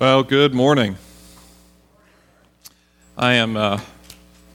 [0.00, 0.96] Well, good morning.
[3.16, 3.78] I am uh,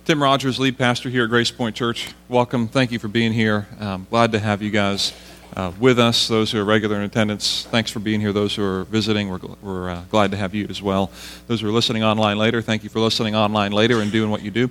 [0.04, 2.10] Tim Rogers, lead pastor here at Grace Point Church.
[2.28, 2.67] Welcome.
[2.67, 3.67] Thank you for being here.
[3.80, 5.14] Um, glad to have you guys
[5.56, 6.28] uh, with us.
[6.28, 8.34] Those who are regular in attendance, thanks for being here.
[8.34, 11.12] Those who are visiting, we're, we're uh, glad to have you as well.
[11.48, 14.42] Those who are listening online later, thank you for listening online later and doing what
[14.42, 14.70] you do.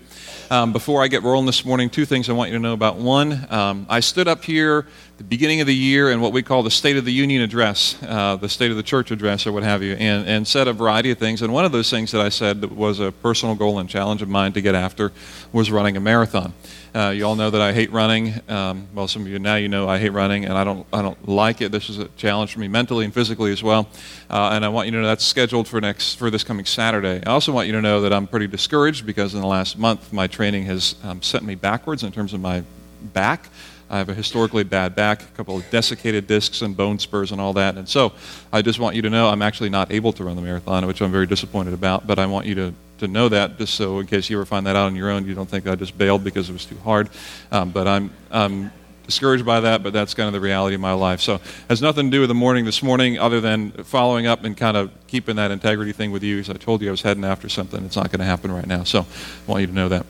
[0.50, 2.96] Um, before I get rolling this morning, two things I want you to know about.
[2.96, 4.86] One, um, I stood up here
[5.18, 7.96] the beginning of the year in what we call the State of the Union address,
[8.02, 10.74] uh, the State of the Church address, or what have you, and, and said a
[10.74, 11.40] variety of things.
[11.40, 14.20] And one of those things that I said that was a personal goal and challenge
[14.20, 15.12] of mine to get after
[15.52, 16.52] was running a marathon.
[16.96, 18.32] Uh, you all know that I hate running.
[18.48, 21.02] Um, well, some of you now you know I hate running, and I don't I
[21.02, 21.70] don't like it.
[21.70, 23.86] This is a challenge for me mentally and physically as well.
[24.30, 27.22] Uh, and I want you to know that's scheduled for next for this coming Saturday.
[27.26, 30.10] I also want you to know that I'm pretty discouraged because in the last month
[30.10, 32.64] my training has um, sent me backwards in terms of my
[33.12, 33.50] back.
[33.88, 37.40] I have a historically bad back, a couple of desiccated discs and bone spurs and
[37.40, 37.76] all that.
[37.76, 38.12] And so
[38.52, 41.00] I just want you to know I'm actually not able to run the marathon, which
[41.00, 42.06] I'm very disappointed about.
[42.06, 44.66] But I want you to, to know that just so in case you ever find
[44.66, 46.78] that out on your own, you don't think I just bailed because it was too
[46.78, 47.08] hard.
[47.52, 48.72] Um, but I'm, I'm
[49.04, 51.20] discouraged by that, but that's kind of the reality of my life.
[51.20, 54.56] So has nothing to do with the morning this morning other than following up and
[54.56, 56.40] kind of keeping that integrity thing with you.
[56.40, 57.84] As I told you, I was heading after something.
[57.84, 58.82] It's not going to happen right now.
[58.82, 60.06] So I want you to know that.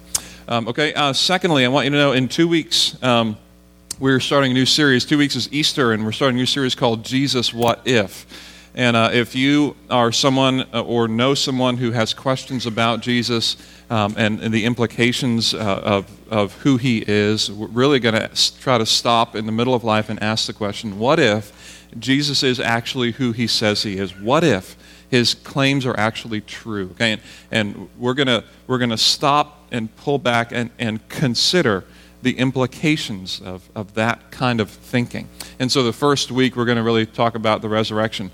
[0.49, 3.37] Um, okay, uh, secondly, I want you to know in two weeks, um,
[3.99, 5.07] we're starting a new series.
[5.07, 8.27] Two weeks is Easter, and we're starting a new series called Jesus What If.
[8.75, 13.57] And uh, if you are someone uh, or know someone who has questions about Jesus
[13.89, 18.59] um, and, and, the implications uh, of, of who he is, we're really going to
[18.61, 22.43] try to stop in the middle of life and ask the question what if Jesus
[22.43, 24.15] is actually who he says he is?
[24.15, 24.77] What if
[25.09, 26.91] his claims are actually true?
[26.93, 27.13] Okay?
[27.13, 31.85] And, and we're going we're to stop and pull back and, and consider
[32.27, 35.29] the implications of, of that kind of thinking.
[35.61, 38.33] And so the first week, we're going to really talk about the resurrection.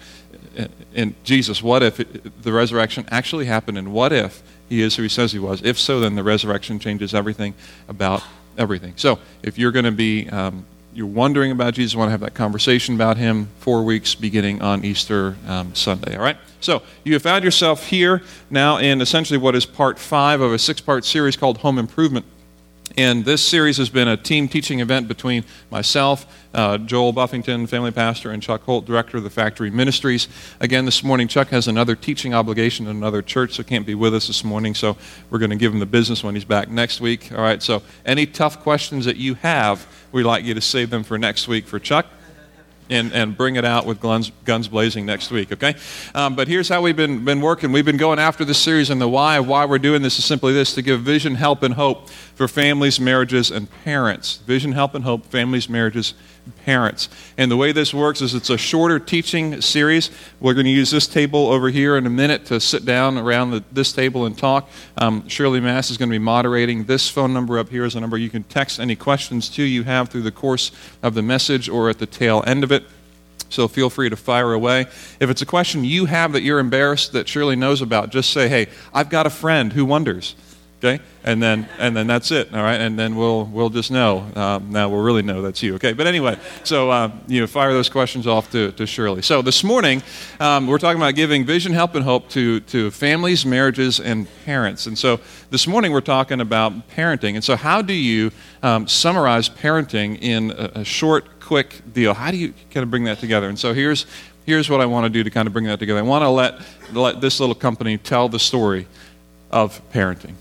[0.95, 1.99] And Jesus, what if
[2.43, 3.77] the resurrection actually happened?
[3.77, 5.61] And what if he is who he says he was?
[5.63, 7.53] If so, then the resurrection changes everything
[7.87, 8.23] about
[8.57, 8.95] everything.
[8.97, 10.65] So if you're going to be um,
[10.95, 14.87] you're wondering about Jesus, want to have that conversation about him, four weeks beginning on
[14.87, 16.17] Easter um, Sunday.
[16.17, 16.39] All right?
[16.61, 20.59] So you have found yourself here now in essentially what is part five of a
[20.59, 22.25] six part series called Home Improvement.
[22.97, 27.91] And this series has been a team teaching event between myself, uh, Joel Buffington, family
[27.91, 30.29] pastor, and Chuck Holt, director of the Factory Ministries.
[30.61, 34.15] Again, this morning, Chuck has another teaching obligation in another church, so can't be with
[34.15, 34.75] us this morning.
[34.75, 34.97] So
[35.31, 37.33] we're going to give him the business when he's back next week.
[37.33, 41.03] All right, so any tough questions that you have, we'd like you to save them
[41.03, 42.07] for next week for Chuck
[42.91, 45.75] and, and bring it out with guns, guns blazing next week, okay?
[46.15, 47.73] Um, but here's how we've been, been working.
[47.73, 50.25] We've been going after this series, and the why of why we're doing this is
[50.25, 54.39] simply this to give vision, help, and hope for families, marriages, and parents.
[54.39, 57.09] Vision, help, and hope, families, marriages, and parents.
[57.39, 60.11] And the way this works is it's a shorter teaching series.
[60.41, 63.53] We're going to use this table over here in a minute to sit down around
[63.53, 64.69] the, this table and talk.
[64.99, 66.85] Um, Shirley Mass is going to be moderating.
[66.85, 69.85] This phone number up here is a number you can text any questions to you
[69.85, 70.73] have through the course
[71.03, 72.82] of the message or at the tail end of it.
[73.53, 74.87] So feel free to fire away.
[75.21, 78.49] If it's a question you have that you're embarrassed that Shirley knows about, just say,
[78.49, 80.35] hey, I've got a friend who wonders.
[80.85, 81.01] Okay?
[81.23, 82.81] And then and then that's it all right?
[82.81, 84.27] And then we'll we'll just know.
[84.35, 85.93] Um, now we'll really know that's you okay?
[85.93, 89.23] But anyway so uh, you know fire those questions off to, to shirley.
[89.23, 90.03] So this morning
[90.41, 94.89] um, we're talking about giving vision help and hope to to families marriages and parents.
[94.89, 95.21] And so
[95.51, 97.35] this morning we're talking about parenting.
[97.37, 98.33] And so how do you
[98.65, 102.15] um, summarize parenting in a, a short quick deal.
[102.15, 103.49] How do you kind of bring that together?
[103.49, 104.07] And so here's
[104.45, 105.99] here's what i want to do to kind of bring that together.
[105.99, 106.61] I want to let
[106.93, 108.87] let this little company tell the story
[109.51, 110.35] of parenting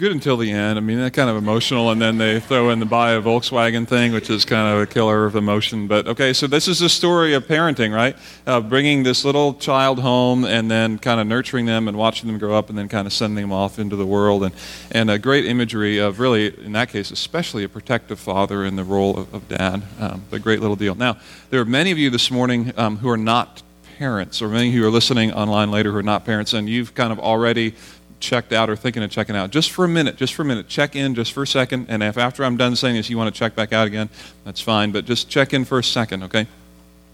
[0.00, 0.78] good until the end.
[0.78, 3.86] I mean, they're kind of emotional, and then they throw in the buy a Volkswagen
[3.86, 5.86] thing, which is kind of a killer of emotion.
[5.86, 8.16] But okay, so this is a story of parenting, right?
[8.46, 12.38] Uh, bringing this little child home and then kind of nurturing them and watching them
[12.38, 14.42] grow up and then kind of sending them off into the world.
[14.42, 14.54] And,
[14.90, 18.84] and a great imagery of really, in that case, especially a protective father in the
[18.84, 19.82] role of, of dad.
[20.00, 20.94] Um, a great little deal.
[20.94, 21.18] Now,
[21.50, 23.62] there are many of you this morning um, who are not
[23.98, 27.12] parents, or many you are listening online later who are not parents, and you've kind
[27.12, 27.74] of already
[28.20, 30.68] checked out or thinking of checking out, just for a minute, just for a minute,
[30.68, 31.86] check in just for a second.
[31.88, 34.08] And if after I'm done saying this, you want to check back out again,
[34.44, 34.92] that's fine.
[34.92, 36.46] But just check in for a second, okay?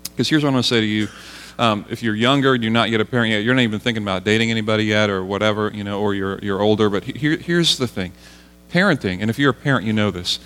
[0.04, 1.08] Because here's what I'm going to say to you.
[1.58, 4.24] Um, if you're younger you're not yet a parent yet, you're not even thinking about
[4.24, 6.90] dating anybody yet or whatever, you know, or you're, you're older.
[6.90, 8.12] But here, here's the thing
[8.70, 10.38] parenting, and if you're a parent, you know this.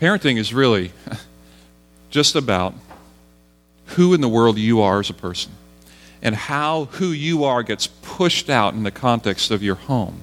[0.00, 0.92] Parenting is really
[2.10, 2.74] just about
[3.88, 5.52] who in the world you are as a person
[6.22, 10.20] and how who you are gets pushed out in the context of your home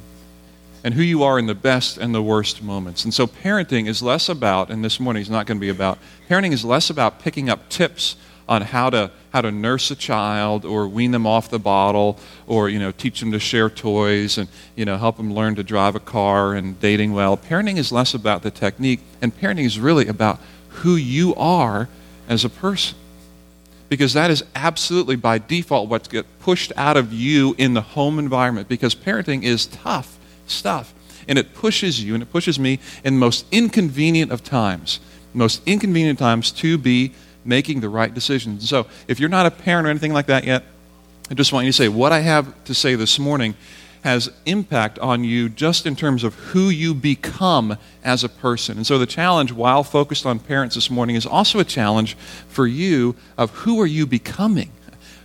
[0.83, 3.05] and who you are in the best and the worst moments.
[3.05, 5.97] And so parenting is less about, and this morning is not going to be about,
[6.29, 8.17] parenting is less about picking up tips
[8.49, 12.67] on how to how to nurse a child or wean them off the bottle or
[12.67, 15.95] you know teach them to share toys and you know help them learn to drive
[15.95, 17.37] a car and dating well.
[17.37, 21.87] Parenting is less about the technique and parenting is really about who you are
[22.27, 22.97] as a person
[23.89, 28.19] because that is absolutely by default what's get pushed out of you in the home
[28.19, 30.93] environment because parenting is tough stuff
[31.27, 34.99] and it pushes you and it pushes me in the most inconvenient of times
[35.33, 37.11] most inconvenient times to be
[37.43, 38.69] making the right decisions.
[38.69, 40.63] So if you're not a parent or anything like that yet
[41.29, 43.55] i just want you to say what i have to say this morning
[44.03, 48.77] has impact on you just in terms of who you become as a person.
[48.77, 52.15] And so the challenge, while focused on parents this morning, is also a challenge
[52.47, 54.71] for you of who are you becoming?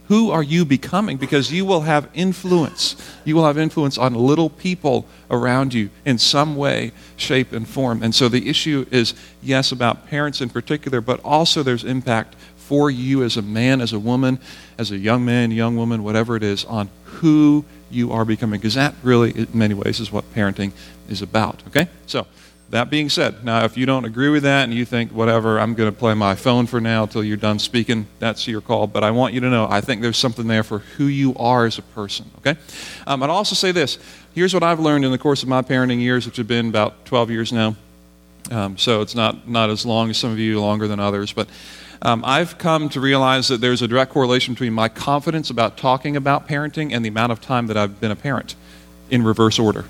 [0.06, 1.18] Who are you becoming?
[1.18, 2.96] Because you will have influence.
[3.24, 8.02] You will have influence on little people around you in some way, shape, and form.
[8.02, 12.90] And so the issue is, yes, about parents in particular, but also there's impact for
[12.90, 14.38] you as a man, as a woman,
[14.78, 18.60] as a young man, young woman, whatever it is, on who you are becoming.
[18.60, 20.72] Because that really, in many ways, is what parenting
[21.08, 21.62] is about.
[21.68, 21.88] Okay?
[22.06, 22.26] So,
[22.70, 25.72] that being said, now if you don't agree with that and you think, whatever, I'm
[25.72, 28.86] going to play my phone for now until you're done speaking, that's your call.
[28.86, 31.64] But I want you to know, I think there's something there for who you are
[31.64, 32.30] as a person.
[32.38, 32.60] Okay?
[33.06, 33.98] Um, I'd also say this
[34.34, 37.06] here's what I've learned in the course of my parenting years, which have been about
[37.06, 37.74] 12 years now.
[38.50, 41.32] Um, so it's not, not as long as some of you, longer than others.
[41.32, 41.48] But
[42.02, 46.16] um, I've come to realize that there's a direct correlation between my confidence about talking
[46.16, 48.54] about parenting and the amount of time that I've been a parent
[49.10, 49.84] in reverse order.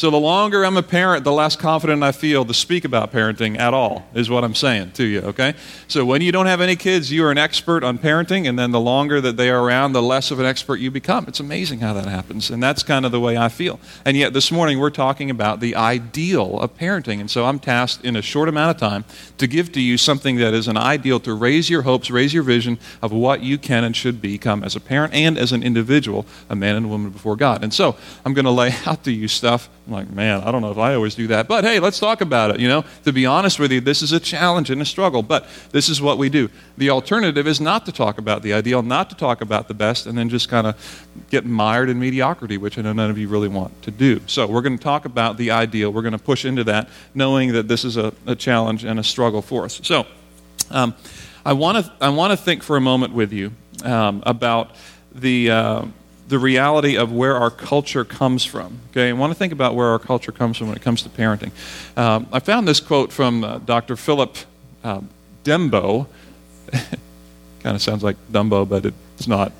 [0.00, 3.58] So the longer I'm a parent, the less confident I feel to speak about parenting
[3.58, 5.52] at all, is what I'm saying to you, okay?
[5.88, 8.70] So when you don't have any kids, you are an expert on parenting, and then
[8.70, 11.26] the longer that they are around, the less of an expert you become.
[11.28, 13.78] It's amazing how that happens, and that's kind of the way I feel.
[14.06, 18.02] And yet this morning we're talking about the ideal of parenting, and so I'm tasked
[18.02, 19.04] in a short amount of time
[19.36, 22.42] to give to you something that is an ideal to raise your hopes, raise your
[22.42, 26.24] vision of what you can and should become as a parent and as an individual,
[26.48, 27.62] a man and a woman before God.
[27.62, 30.62] And so I'm going to lay out to you stuff I'm like, man, I don't
[30.62, 31.48] know if I always do that.
[31.48, 32.60] But hey, let's talk about it.
[32.60, 35.48] You know, to be honest with you, this is a challenge and a struggle, but
[35.72, 36.48] this is what we do.
[36.78, 40.06] The alternative is not to talk about the ideal, not to talk about the best,
[40.06, 43.26] and then just kind of get mired in mediocrity, which I know none of you
[43.26, 44.20] really want to do.
[44.26, 45.92] So we're going to talk about the ideal.
[45.92, 49.04] We're going to push into that, knowing that this is a, a challenge and a
[49.04, 49.80] struggle for us.
[49.82, 50.06] So
[50.70, 50.94] um,
[51.44, 53.50] I want to I want to think for a moment with you
[53.82, 54.76] um, about
[55.12, 55.50] the.
[55.50, 55.84] Uh,
[56.30, 58.78] the reality of where our culture comes from.
[58.90, 61.08] Okay, I want to think about where our culture comes from when it comes to
[61.08, 61.50] parenting.
[61.98, 63.96] Um, I found this quote from uh, Dr.
[63.96, 64.36] Philip
[64.84, 65.00] uh,
[65.44, 66.06] Dembo.
[66.72, 69.52] kind of sounds like Dumbo, but it's not.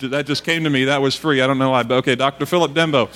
[0.00, 0.84] That just came to me.
[0.84, 1.40] That was free.
[1.40, 1.82] I don't know why.
[1.82, 2.44] But okay, Dr.
[2.44, 3.08] Philip Dembo.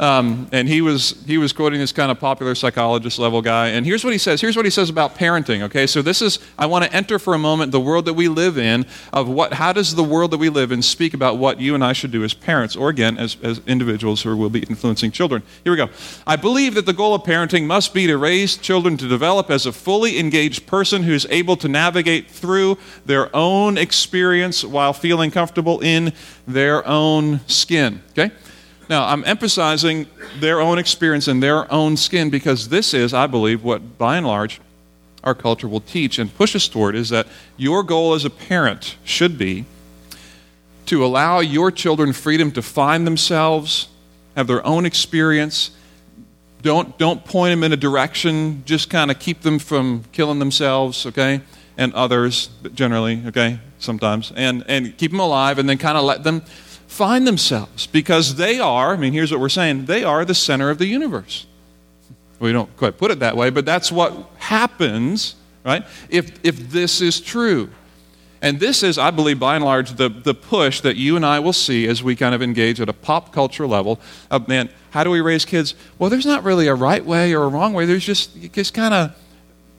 [0.00, 3.68] Um, and he was, he was quoting this kind of popular psychologist level guy.
[3.68, 4.40] And here's what he says.
[4.40, 5.60] Here's what he says about parenting.
[5.64, 8.26] Okay, so this is, I want to enter for a moment the world that we
[8.26, 11.60] live in, of what, how does the world that we live in speak about what
[11.60, 14.60] you and I should do as parents, or again, as, as individuals who will be
[14.60, 15.42] influencing children.
[15.64, 15.90] Here we go.
[16.26, 19.66] I believe that the goal of parenting must be to raise children to develop as
[19.66, 25.30] a fully engaged person who is able to navigate through their own experience while feeling
[25.30, 26.14] comfortable in
[26.48, 28.00] their own skin.
[28.12, 28.32] Okay?
[28.90, 30.08] Now, I'm emphasizing
[30.40, 34.26] their own experience and their own skin because this is, I believe, what by and
[34.26, 34.60] large
[35.22, 38.96] our culture will teach and push us toward is that your goal as a parent
[39.04, 39.64] should be
[40.86, 43.86] to allow your children freedom to find themselves,
[44.34, 45.70] have their own experience.
[46.62, 51.06] Don't, don't point them in a direction, just kind of keep them from killing themselves,
[51.06, 51.42] okay?
[51.76, 53.60] And others, generally, okay?
[53.78, 54.32] Sometimes.
[54.34, 56.42] And, and keep them alive and then kind of let them
[56.90, 60.70] find themselves because they are, I mean, here's what we're saying they are the center
[60.70, 61.46] of the universe.
[62.40, 65.84] We don't quite put it that way, but that's what happens, right?
[66.08, 67.70] If, if this is true.
[68.42, 71.38] And this is, I believe, by and large, the, the push that you and I
[71.40, 75.04] will see as we kind of engage at a pop culture level of, man, how
[75.04, 75.74] do we raise kids?
[75.98, 77.84] Well, there's not really a right way or a wrong way.
[77.84, 79.14] There's just, just kind of,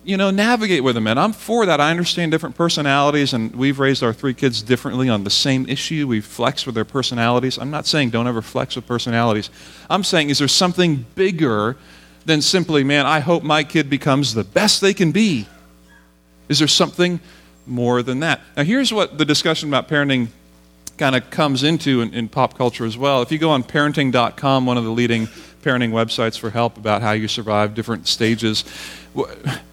[0.03, 1.07] you know, navigate with them.
[1.07, 1.79] And I'm for that.
[1.79, 6.07] I understand different personalities, and we've raised our three kids differently on the same issue.
[6.07, 7.59] We flex with their personalities.
[7.59, 9.49] I'm not saying don't ever flex with personalities.
[9.89, 11.77] I'm saying, is there something bigger
[12.25, 15.47] than simply, man, I hope my kid becomes the best they can be?
[16.49, 17.19] Is there something
[17.67, 18.41] more than that?
[18.57, 20.29] Now, here's what the discussion about parenting
[20.97, 23.21] kind of comes into in, in, pop culture as well.
[23.21, 25.27] If you go on parenting.com, one of the leading
[25.61, 28.63] parenting websites for help about how you survive different stages,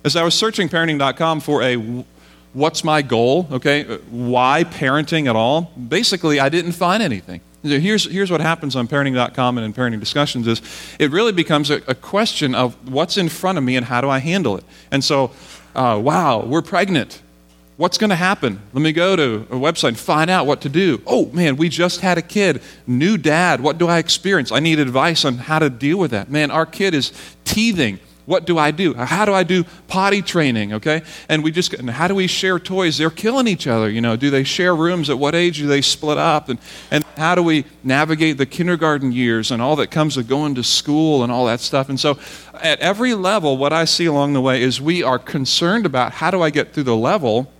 [0.04, 2.04] as I was searching parenting.com for a
[2.52, 7.40] what's my goal, okay, why parenting at all, basically I didn't find anything.
[7.62, 10.62] Here's, here's what happens on parenting.com and in parenting discussions is
[10.98, 14.08] it really becomes a, a question of what's in front of me and how do
[14.08, 14.64] I handle it.
[14.90, 15.32] And so,
[15.74, 17.20] uh, wow, we're pregnant.
[17.78, 18.60] What's going to happen?
[18.72, 21.00] Let me go to a website and find out what to do.
[21.06, 22.60] Oh, man, we just had a kid.
[22.88, 23.60] New dad.
[23.60, 24.50] What do I experience?
[24.50, 26.28] I need advice on how to deal with that.
[26.28, 27.12] Man, our kid is
[27.44, 28.00] teething.
[28.26, 28.94] What do I do?
[28.94, 30.74] How do I do potty training?
[30.74, 32.98] Okay, and we just how do we share toys?
[32.98, 33.88] They're killing each other.
[33.88, 35.08] You know, do they share rooms?
[35.08, 36.48] At what age do they split up?
[36.50, 36.58] And
[36.90, 40.64] and how do we navigate the kindergarten years and all that comes with going to
[40.64, 41.88] school and all that stuff?
[41.88, 42.18] And so,
[42.54, 46.30] at every level, what I see along the way is we are concerned about how
[46.30, 47.50] do I get through the level,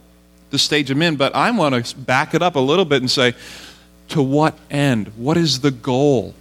[0.51, 1.17] the stage I'm in.
[1.17, 3.35] But I want to back it up a little bit and say,
[4.09, 5.09] to what end?
[5.17, 6.35] What is the goal?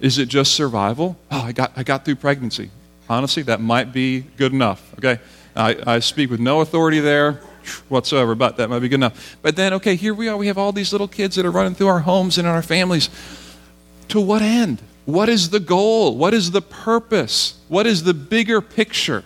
[0.00, 1.16] Is it just survival?
[1.30, 2.70] Oh, I got, I got through pregnancy.
[3.08, 4.94] Honestly, that might be good enough.
[4.98, 5.20] Okay?
[5.56, 7.40] I, I speak with no authority there
[7.88, 9.36] whatsoever, but that might be good enough.
[9.42, 10.36] But then, okay, here we are.
[10.36, 12.62] We have all these little kids that are running through our homes and in our
[12.62, 13.10] families.
[14.08, 14.80] To what end?
[15.04, 16.16] What is the goal?
[16.16, 17.58] What is the purpose?
[17.68, 19.24] What is the bigger picture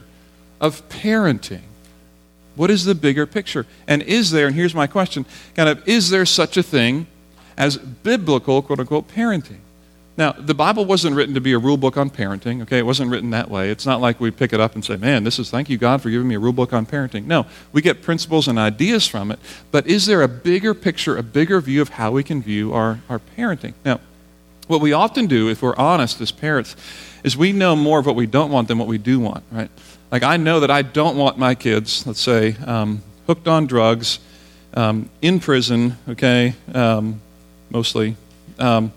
[0.61, 1.63] of parenting?
[2.55, 3.67] What is the bigger picture?
[3.87, 7.07] And is there, and here's my question, kind of, is there such a thing
[7.57, 9.59] as biblical, quote unquote, parenting?
[10.19, 12.79] Now, the Bible wasn't written to be a rule book on parenting, okay?
[12.79, 13.71] It wasn't written that way.
[13.71, 16.03] It's not like we pick it up and say, man, this is thank you, God,
[16.03, 17.25] for giving me a rule book on parenting.
[17.25, 19.39] No, we get principles and ideas from it,
[19.71, 23.01] but is there a bigger picture, a bigger view of how we can view our,
[23.09, 23.73] our parenting?
[23.87, 24.01] Now,
[24.67, 26.77] what we often do, if we're honest as parents,
[27.25, 29.71] is we know more of what we don't want than what we do want, right?
[30.13, 34.21] Like, I know that I don't want my kids, let's say, um, hooked on drugs,
[34.75, 37.23] um, in prison, okay, um,
[37.71, 38.17] mostly.
[38.59, 38.93] Um,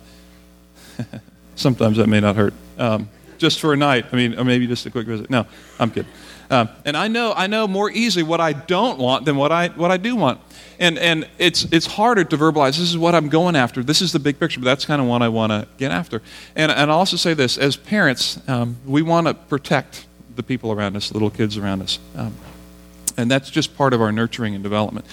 [1.55, 2.53] Sometimes that may not hurt.
[2.77, 3.07] Um,
[3.37, 4.07] just for a night.
[4.11, 5.29] I mean, or maybe just a quick visit.
[5.29, 5.45] No,
[5.79, 6.11] I'm kidding.
[6.49, 9.69] Um, and I know, I know more easily what I don't want than what I,
[9.69, 10.41] what I do want.
[10.79, 12.77] And, and it's, it's harder to verbalize.
[12.77, 13.83] This is what I'm going after.
[13.83, 16.21] This is the big picture, but that's kind of what I want to get after.
[16.57, 18.37] And, and I'll also say this as parents,
[18.85, 20.05] we want to protect
[20.35, 21.99] the people around us, the little kids around us.
[22.15, 22.33] Um,
[23.17, 25.05] and that's just part of our nurturing and development.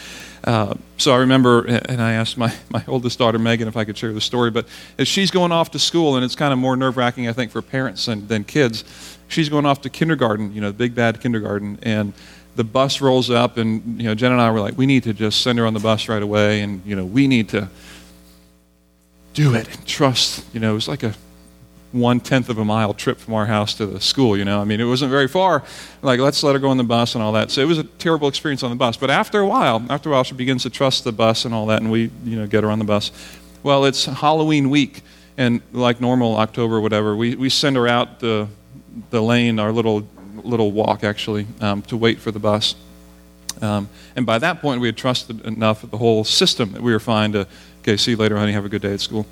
[0.44, 3.96] Uh, so I remember, and I asked my, my oldest daughter, Megan, if I could
[3.96, 4.50] share the story.
[4.50, 4.66] But
[4.98, 7.52] as she's going off to school, and it's kind of more nerve wracking, I think,
[7.52, 8.84] for parents than, than kids,
[9.28, 11.78] she's going off to kindergarten, you know, the big bad kindergarten.
[11.82, 12.12] And
[12.56, 15.14] the bus rolls up, and, you know, Jen and I were like, we need to
[15.14, 17.68] just send her on the bus right away, and, you know, we need to
[19.32, 20.44] do it and trust.
[20.52, 21.14] You know, it was like a
[21.92, 24.60] one tenth of a mile trip from our house to the school, you know.
[24.60, 25.62] I mean, it wasn't very far.
[26.00, 27.50] Like, let's let her go on the bus and all that.
[27.50, 28.96] So it was a terrible experience on the bus.
[28.96, 31.66] But after a while, after a while, she begins to trust the bus and all
[31.66, 33.12] that, and we, you know, get her on the bus.
[33.62, 35.02] Well, it's Halloween week,
[35.36, 38.48] and like normal October, whatever, we, we send her out the,
[39.10, 40.08] the lane, our little,
[40.42, 42.74] little walk actually, um, to wait for the bus.
[43.60, 46.98] Um, and by that point, we had trusted enough the whole system that we were
[46.98, 47.46] fine to,
[47.82, 49.26] okay, see you later, honey, have a good day at school.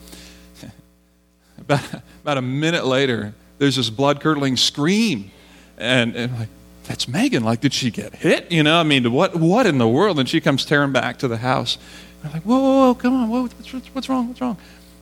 [1.70, 5.30] About, about a minute later, there's this blood curdling scream.
[5.78, 6.48] And, and like,
[6.84, 7.44] that's Megan.
[7.44, 8.50] Like, did she get hit?
[8.50, 10.18] You know, I mean, what, what in the world?
[10.18, 11.78] And she comes tearing back to the house.
[12.24, 14.28] I'm like, whoa, whoa, whoa, come on, whoa, what's, what's, wrong?
[14.28, 14.56] What's wrong?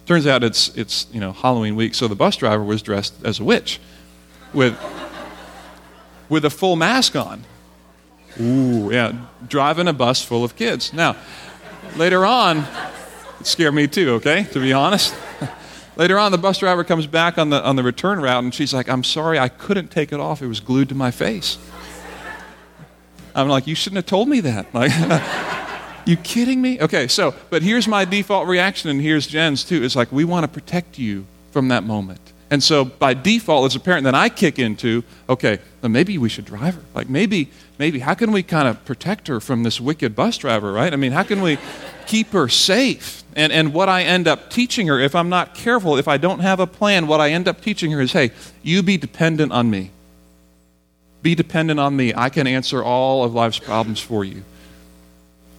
[0.04, 3.40] Turns out it's, it's, you know, Halloween week, so the bus driver was dressed as
[3.40, 3.80] a witch
[4.52, 4.78] with,
[6.28, 7.44] with a full mask on.
[8.38, 9.12] Ooh, yeah,
[9.48, 10.92] driving a bus full of kids.
[10.92, 11.16] Now,
[11.96, 12.66] later on,
[13.40, 15.14] it scared me too, okay, to be honest.
[15.98, 18.72] Later on, the bus driver comes back on the, on the return route, and she's
[18.72, 20.40] like, I'm sorry, I couldn't take it off.
[20.40, 21.58] It was glued to my face.
[23.34, 24.72] I'm like, you shouldn't have told me that.
[24.72, 24.92] Like,
[26.06, 26.80] you kidding me?
[26.80, 29.82] Okay, so, but here's my default reaction, and here's Jen's too.
[29.82, 32.32] It's like, we want to protect you from that moment.
[32.50, 36.30] And so by default, as a parent, then I kick into, okay, well, maybe we
[36.30, 36.82] should drive her.
[36.94, 40.72] Like maybe, maybe, how can we kind of protect her from this wicked bus driver,
[40.72, 40.92] right?
[40.92, 41.58] I mean, how can we
[42.06, 43.22] keep her safe?
[43.36, 46.40] And, and what I end up teaching her, if I'm not careful, if I don't
[46.40, 48.30] have a plan, what I end up teaching her is, hey,
[48.62, 49.90] you be dependent on me.
[51.20, 52.14] Be dependent on me.
[52.14, 54.42] I can answer all of life's problems for you.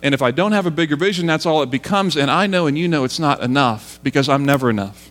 [0.01, 2.15] And if I don't have a bigger vision, that's all it becomes.
[2.17, 5.09] And I know and you know it's not enough because I'm never enough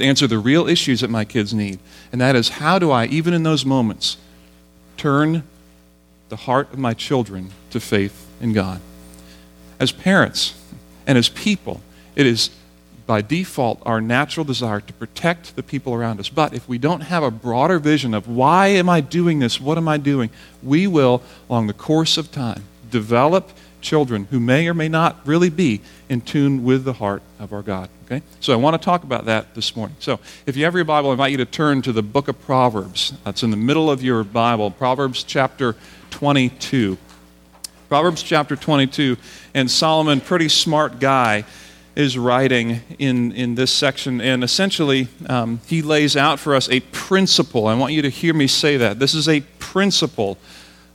[0.00, 1.78] to answer the real issues that my kids need.
[2.12, 4.16] And that is how do I, even in those moments,
[4.96, 5.44] turn
[6.28, 8.80] the heart of my children to faith in God?
[9.78, 10.54] As parents
[11.06, 11.80] and as people,
[12.16, 12.50] it is
[13.06, 16.28] by default our natural desire to protect the people around us.
[16.28, 19.60] But if we don't have a broader vision of why am I doing this?
[19.60, 20.30] What am I doing?
[20.62, 23.50] We will, along the course of time, develop
[23.80, 27.62] children who may or may not really be in tune with the heart of our
[27.62, 27.88] God.
[28.04, 28.22] Okay?
[28.40, 29.96] So I want to talk about that this morning.
[30.00, 32.40] So if you have your Bible, I invite you to turn to the book of
[32.44, 33.12] Proverbs.
[33.24, 35.76] That's in the middle of your Bible, Proverbs chapter
[36.10, 36.98] 22.
[37.88, 39.16] Proverbs chapter 22.
[39.54, 41.44] And Solomon, pretty smart guy,
[41.96, 44.20] is writing in, in this section.
[44.20, 47.66] And essentially, um, he lays out for us a principle.
[47.66, 48.98] I want you to hear me say that.
[48.98, 50.38] This is a principle,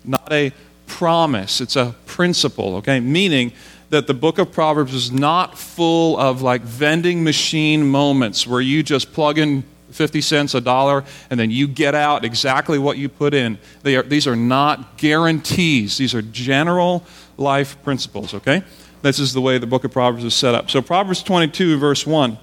[0.03, 0.51] not a
[0.87, 2.99] promise, it's a principle, okay?
[2.99, 3.53] Meaning
[3.89, 8.83] that the book of Proverbs is not full of like vending machine moments where you
[8.83, 13.07] just plug in 50 cents, a dollar, and then you get out exactly what you
[13.07, 13.57] put in.
[13.85, 17.03] Are, these are not guarantees, these are general
[17.37, 18.63] life principles, okay?
[19.01, 20.69] This is the way the book of Proverbs is set up.
[20.69, 22.37] So, Proverbs 22, verse 1,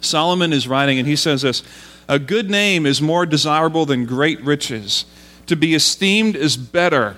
[0.00, 1.62] Solomon is writing, and he says this
[2.08, 5.04] A good name is more desirable than great riches.
[5.46, 7.16] To be esteemed is better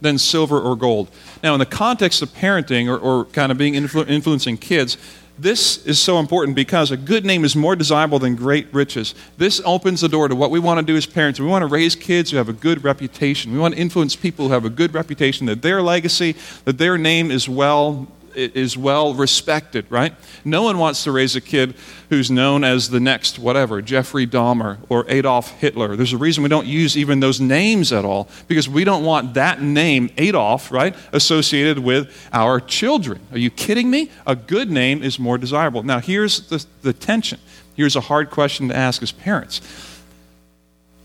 [0.00, 1.10] than silver or gold.
[1.42, 4.96] Now, in the context of parenting or, or kind of being influ- influencing kids,
[5.38, 9.14] this is so important because a good name is more desirable than great riches.
[9.36, 11.38] This opens the door to what we want to do as parents.
[11.38, 13.52] We want to raise kids who have a good reputation.
[13.52, 16.34] We want to influence people who have a good reputation, that their legacy,
[16.64, 20.14] that their name is well is well respected, right?
[20.44, 21.74] No one wants to raise a kid
[22.08, 25.96] who's known as the next whatever, Jeffrey Dahmer or Adolf Hitler.
[25.96, 29.34] There's a reason we don't use even those names at all because we don't want
[29.34, 33.20] that name, Adolf, right, associated with our children.
[33.32, 34.10] Are you kidding me?
[34.26, 35.82] A good name is more desirable.
[35.82, 37.40] Now, here's the, the tension.
[37.76, 39.60] Here's a hard question to ask as parents.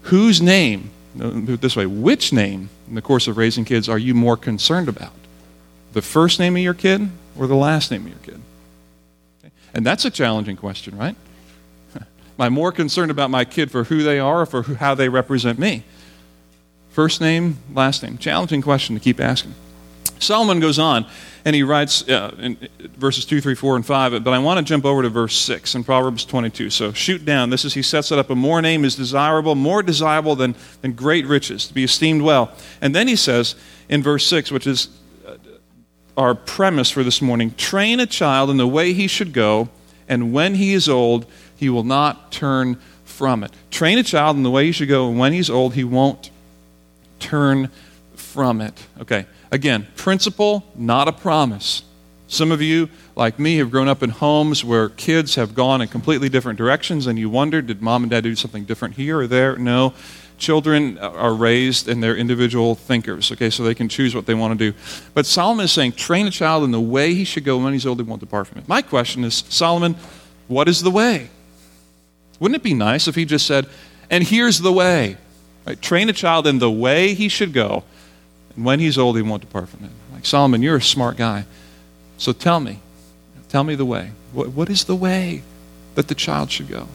[0.03, 0.89] Whose name,
[1.21, 4.89] uh, this way, which name in the course of raising kids are you more concerned
[4.89, 5.13] about?
[5.93, 8.41] The first name of your kid or the last name of your kid?
[9.73, 11.15] And that's a challenging question, right?
[11.95, 12.05] Am
[12.39, 15.09] I more concerned about my kid for who they are or for who, how they
[15.09, 15.83] represent me?
[16.89, 18.17] First name, last name.
[18.17, 19.53] Challenging question to keep asking.
[20.19, 21.05] Solomon goes on
[21.45, 22.57] and he writes uh, in
[22.95, 25.75] verses 2, 3, 4, and 5, but I want to jump over to verse 6
[25.75, 26.69] in Proverbs 22.
[26.69, 27.49] So shoot down.
[27.49, 28.29] This is, he sets it up.
[28.29, 32.51] A more name is desirable, more desirable than, than great riches, to be esteemed well.
[32.79, 33.55] And then he says
[33.89, 34.87] in verse 6, which is
[36.17, 39.69] our premise for this morning train a child in the way he should go,
[40.07, 43.51] and when he is old, he will not turn from it.
[43.71, 46.29] Train a child in the way he should go, and when he's old, he won't
[47.19, 47.69] turn
[48.15, 48.85] from it.
[48.99, 51.83] Okay, again, principle, not a promise.
[52.27, 55.87] Some of you, like me, have grown up in homes where kids have gone in
[55.87, 59.27] completely different directions, and you wonder, did mom and dad do something different here or
[59.27, 59.55] there?
[59.55, 59.93] No
[60.43, 64.59] children are raised and they're individual thinkers, okay, so they can choose what they want
[64.59, 64.77] to do.
[65.13, 67.85] But Solomon is saying, train a child in the way he should go when he's
[67.85, 68.67] old, he won't depart from it.
[68.67, 69.95] My question is, Solomon,
[70.47, 71.29] what is the way?
[72.39, 73.67] Wouldn't it be nice if he just said,
[74.09, 75.17] and here's the way?
[75.65, 75.81] Right?
[75.81, 77.85] Train a child in the way he should go,
[78.55, 79.91] and when he's old, he won't depart from it.
[80.13, 81.45] Like, Solomon, you're a smart guy.
[82.17, 82.79] So tell me,
[83.47, 84.11] tell me the way.
[84.33, 85.41] what, what is the way
[85.95, 86.87] that the child should go?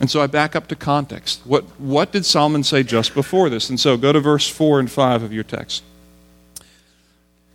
[0.00, 1.40] And so I back up to context.
[1.44, 3.70] What, what did Solomon say just before this?
[3.70, 5.82] And so go to verse 4 and 5 of your text.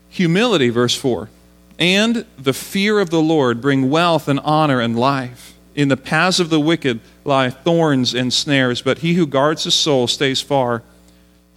[0.10, 1.30] Humility, verse 4,
[1.78, 5.54] and the fear of the Lord bring wealth and honor and life.
[5.75, 9.75] In the paths of the wicked lie thorns and snares, but he who guards his
[9.75, 10.82] soul stays far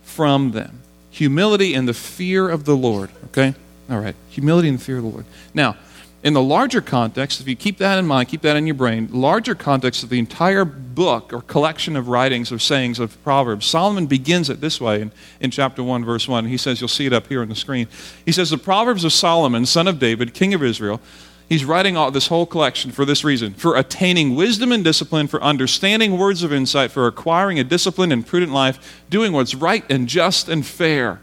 [0.02, 0.80] from them.
[1.10, 3.10] Humility and the fear of the Lord.
[3.26, 3.54] Okay?
[3.90, 4.14] All right.
[4.28, 5.24] Humility and the fear of the Lord.
[5.54, 5.76] Now,
[6.22, 9.08] in the larger context, if you keep that in mind, keep that in your brain,
[9.10, 14.06] larger context of the entire book or collection of writings of sayings of Proverbs, Solomon
[14.06, 16.46] begins it this way in, in chapter 1, verse 1.
[16.46, 17.88] He says, you'll see it up here on the screen.
[18.24, 21.00] He says, The Proverbs of Solomon, son of David, king of Israel,
[21.48, 25.42] he's writing all this whole collection for this reason for attaining wisdom and discipline, for
[25.42, 30.08] understanding words of insight, for acquiring a disciplined and prudent life, doing what's right and
[30.08, 31.20] just and fair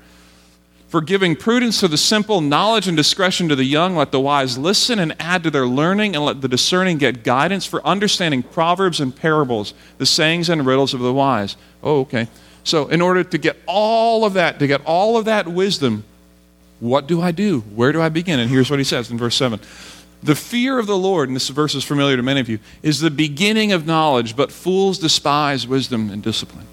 [0.89, 4.57] For giving prudence to the simple, knowledge and discretion to the young, let the wise
[4.57, 8.99] listen and add to their learning, and let the discerning get guidance for understanding proverbs
[8.99, 11.55] and parables, the sayings and riddles of the wise.
[11.83, 12.27] Oh, okay.
[12.63, 16.05] So, in order to get all of that, to get all of that wisdom,
[16.79, 17.59] what do I do?
[17.59, 18.39] Where do I begin?
[18.39, 19.59] And here's what he says in verse 7
[20.23, 22.99] The fear of the Lord, and this verse is familiar to many of you, is
[22.99, 26.65] the beginning of knowledge, but fools despise wisdom and discipline.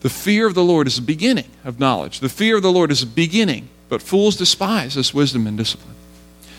[0.00, 2.20] The fear of the Lord is the beginning of knowledge.
[2.20, 5.94] The fear of the Lord is the beginning, but fools despise this wisdom and discipline.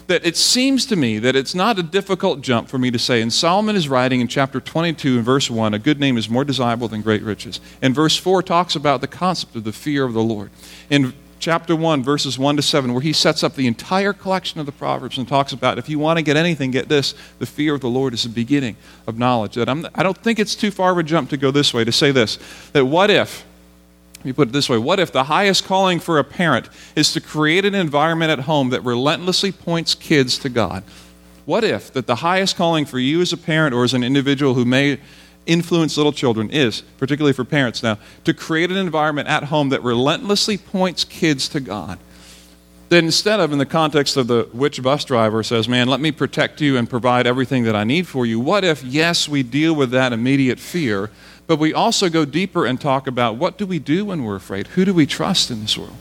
[0.08, 3.22] That it seems to me that it's not a difficult jump for me to say,
[3.22, 6.46] and Solomon is writing in chapter 22 and verse 1, a good name is more
[6.46, 7.60] desirable than great riches.
[7.82, 10.50] And verse 4 talks about the concept of the fear of the Lord.
[10.90, 14.66] In chapter 1, verses 1 to 7, where he sets up the entire collection of
[14.66, 17.76] the Proverbs and talks about if you want to get anything, get this the fear
[17.76, 19.56] of the Lord is the beginning of knowledge.
[19.56, 21.84] That I'm, I don't think it's too far of a jump to go this way,
[21.84, 22.40] to say this
[22.74, 23.46] that what if,
[24.18, 27.14] let me put it this way, what if the highest calling for a parent is
[27.14, 30.84] to create an environment at home that relentlessly points kids to God?
[31.46, 34.54] What if that the highest calling for you as a parent or as an individual
[34.54, 35.00] who may
[35.48, 39.82] influence little children is, particularly for parents now, to create an environment at home that
[39.84, 41.98] relentlessly points kids to God.
[42.90, 46.12] That instead of, in the context of the witch bus driver says, Man, let me
[46.12, 49.76] protect you and provide everything that I need for you, what if, yes, we deal
[49.76, 51.10] with that immediate fear,
[51.48, 54.68] but we also go deeper and talk about what do we do when we're afraid?
[54.68, 55.96] Who do we trust in this world?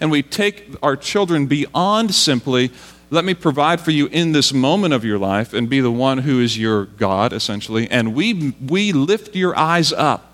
[0.00, 2.70] And we take our children beyond simply
[3.10, 6.18] let me provide for you in this moment of your life and be the one
[6.18, 7.88] who is your God, essentially.
[7.90, 10.32] And we, we lift your eyes up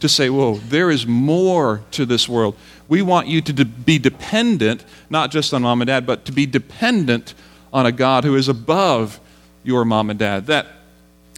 [0.00, 2.56] to say, whoa, there is more to this world.
[2.88, 6.32] We want you to de- be dependent, not just on mom and dad, but to
[6.32, 7.34] be dependent
[7.72, 9.18] on a God who is above
[9.64, 10.46] your mom and dad.
[10.46, 10.66] That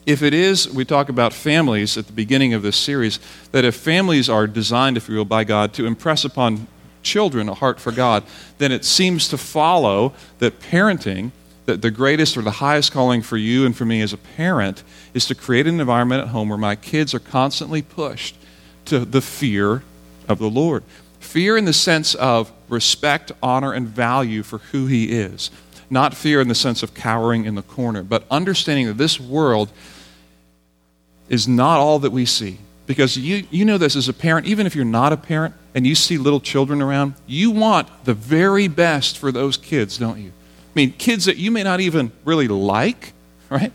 [0.04, 3.18] if it is, we talk about families at the beginning of this series,
[3.52, 6.66] that if families are designed, if you will, by God to impress upon
[7.06, 8.24] children a heart for God,
[8.58, 11.30] then it seems to follow that parenting,
[11.64, 14.82] that the greatest or the highest calling for you and for me as a parent,
[15.14, 18.36] is to create an environment at home where my kids are constantly pushed
[18.84, 19.82] to the fear
[20.28, 20.82] of the Lord.
[21.20, 25.50] Fear in the sense of respect, honor, and value for who He is.
[25.88, 29.70] Not fear in the sense of cowering in the corner, but understanding that this world
[31.28, 32.58] is not all that we see.
[32.86, 35.86] Because you, you know this as a parent, even if you're not a parent and
[35.86, 40.28] you see little children around, you want the very best for those kids, don't you?
[40.28, 43.12] I mean, kids that you may not even really like,
[43.50, 43.72] right?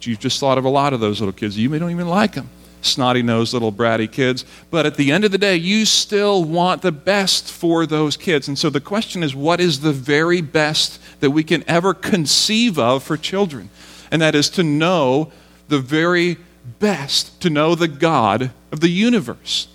[0.00, 1.58] You've just thought of a lot of those little kids.
[1.58, 2.50] You may don't even like them.
[2.82, 4.44] Snotty nosed little bratty kids.
[4.70, 8.46] But at the end of the day, you still want the best for those kids.
[8.46, 12.78] And so the question is what is the very best that we can ever conceive
[12.78, 13.70] of for children?
[14.10, 15.32] And that is to know
[15.68, 16.36] the very
[16.78, 19.68] best to know the God of the universe.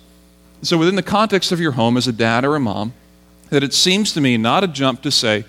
[0.62, 2.92] So, within the context of your home as a dad or a mom,
[3.48, 5.44] that it seems to me not a jump to say,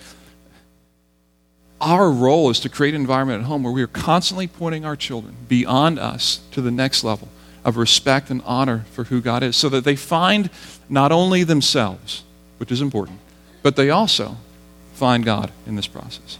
[1.81, 4.95] our role is to create an environment at home where we are constantly pointing our
[4.95, 7.27] children beyond us to the next level
[7.65, 10.49] of respect and honor for who God is, so that they find
[10.89, 12.23] not only themselves,
[12.57, 13.19] which is important,
[13.63, 14.37] but they also
[14.93, 16.37] find God in this process.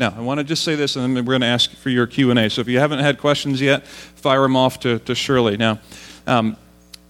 [0.00, 2.06] Now, I want to just say this, and then we're going to ask for your
[2.06, 2.48] Q&A.
[2.48, 5.58] So if you haven't had questions yet, fire them off to, to Shirley.
[5.58, 5.78] Now,
[6.26, 6.56] um,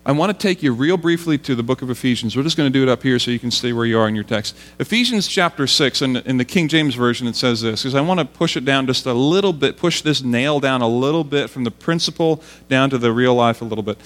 [0.05, 2.37] I want to take you real briefly to the book of Ephesians.
[2.37, 4.09] We're just going to do it up here so you can stay where you are
[4.09, 4.57] in your text.
[4.81, 8.19] Ephesians chapter 6, and in the King James Version, it says this, because I want
[8.19, 11.49] to push it down just a little bit, push this nail down a little bit
[11.49, 13.99] from the principle down to the real life a little bit.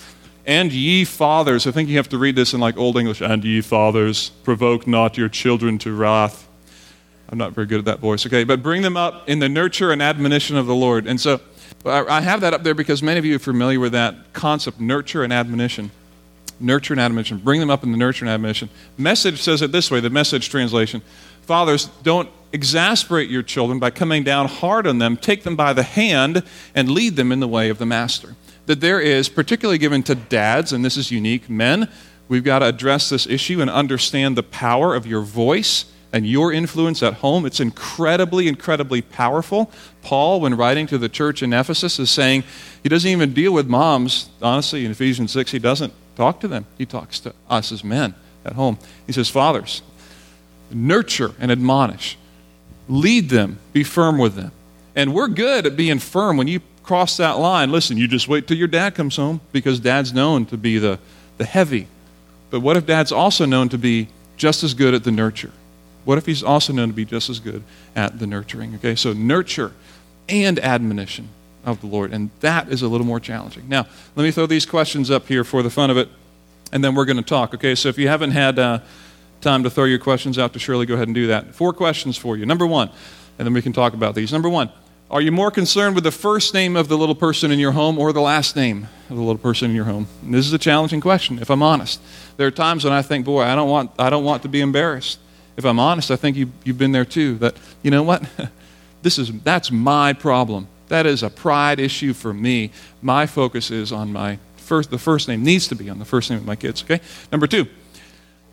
[0.44, 3.42] And ye fathers, I think you have to read this in like Old English, and
[3.42, 6.48] ye fathers, provoke not your children to wrath
[7.28, 8.44] I'm not very good at that voice, okay?
[8.44, 11.06] But bring them up in the nurture and admonition of the Lord.
[11.06, 11.40] And so
[11.86, 15.22] I have that up there because many of you are familiar with that concept, nurture
[15.22, 15.90] and admonition.
[16.60, 17.38] Nurture and admonition.
[17.38, 18.68] Bring them up in the nurture and admonition.
[18.96, 21.02] Message says it this way the message translation
[21.42, 25.16] Fathers, don't exasperate your children by coming down hard on them.
[25.16, 26.42] Take them by the hand
[26.74, 28.34] and lead them in the way of the master.
[28.64, 31.90] That there is, particularly given to dads, and this is unique, men,
[32.28, 35.84] we've got to address this issue and understand the power of your voice
[36.14, 39.68] and your influence at home, it's incredibly, incredibly powerful.
[40.00, 42.44] Paul, when writing to the church in Ephesus, is saying
[42.84, 44.30] he doesn't even deal with moms.
[44.40, 46.66] Honestly, in Ephesians 6, he doesn't talk to them.
[46.78, 48.78] He talks to us as men at home.
[49.08, 49.82] He says, Fathers,
[50.70, 52.16] nurture and admonish,
[52.88, 54.52] lead them, be firm with them.
[54.94, 57.72] And we're good at being firm when you cross that line.
[57.72, 61.00] Listen, you just wait till your dad comes home because dad's known to be the,
[61.38, 61.88] the heavy.
[62.50, 65.50] But what if dad's also known to be just as good at the nurture?
[66.04, 67.62] What if he's also known to be just as good
[67.96, 68.74] at the nurturing?
[68.76, 69.72] Okay, so nurture
[70.28, 71.28] and admonition
[71.64, 72.12] of the Lord.
[72.12, 73.68] And that is a little more challenging.
[73.68, 73.86] Now,
[74.16, 76.08] let me throw these questions up here for the fun of it.
[76.72, 77.54] and then we're going to talk.
[77.54, 78.80] Okay, so if you haven't had uh,
[79.40, 81.54] time to throw your questions out to Shirley, go ahead and do that.
[81.54, 82.44] Four questions for you.
[82.46, 82.90] Number one,
[83.38, 84.32] and then we can talk about these.
[84.32, 84.70] Number one,
[85.10, 87.98] are you more concerned with the first name of the little person in your home
[87.98, 90.08] or the last name of the little person in your home?
[90.22, 92.00] And this is a challenging question, if I'm honest.
[92.36, 94.60] There are times when I think, boy, I don't want, I don't want to be
[94.60, 95.18] embarrassed.
[95.56, 97.36] If I'm honest, I think you, you've been there too.
[97.38, 98.24] That, you know what?
[99.02, 100.68] this is, that's my problem.
[100.88, 102.70] That is a pride issue for me.
[103.00, 106.30] My focus is on my first, the first name needs to be on the first
[106.30, 107.00] name of my kids, okay?
[107.30, 107.66] Number two,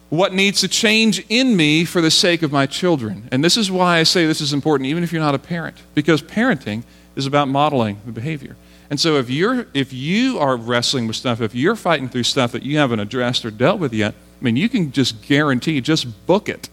[0.09, 3.29] what needs to change in me for the sake of my children.
[3.31, 5.77] And this is why I say this is important, even if you're not a parent,
[5.95, 6.83] because parenting
[7.15, 8.57] is about modeling the behavior.
[8.89, 12.51] And so if you're if you are wrestling with stuff, if you're fighting through stuff
[12.51, 16.25] that you haven't addressed or dealt with yet, I mean, you can just guarantee, just
[16.27, 16.67] book it.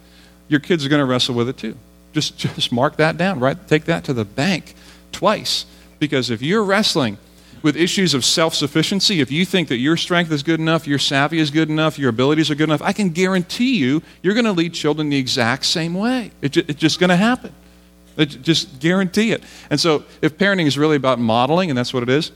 [0.49, 1.77] Your kids are going to wrestle with it too.
[2.13, 3.57] Just just mark that down, right?
[3.69, 4.75] Take that to the bank
[5.13, 5.67] twice.
[5.99, 7.19] Because if you're wrestling
[7.63, 10.99] with issues of self sufficiency, if you think that your strength is good enough, your
[10.99, 14.45] savvy is good enough, your abilities are good enough, I can guarantee you, you're going
[14.45, 16.31] to lead children the exact same way.
[16.41, 17.53] It ju- it's just going to happen.
[18.17, 19.43] It, just guarantee it.
[19.71, 22.33] And so, if parenting is really about modeling, and that's what it is,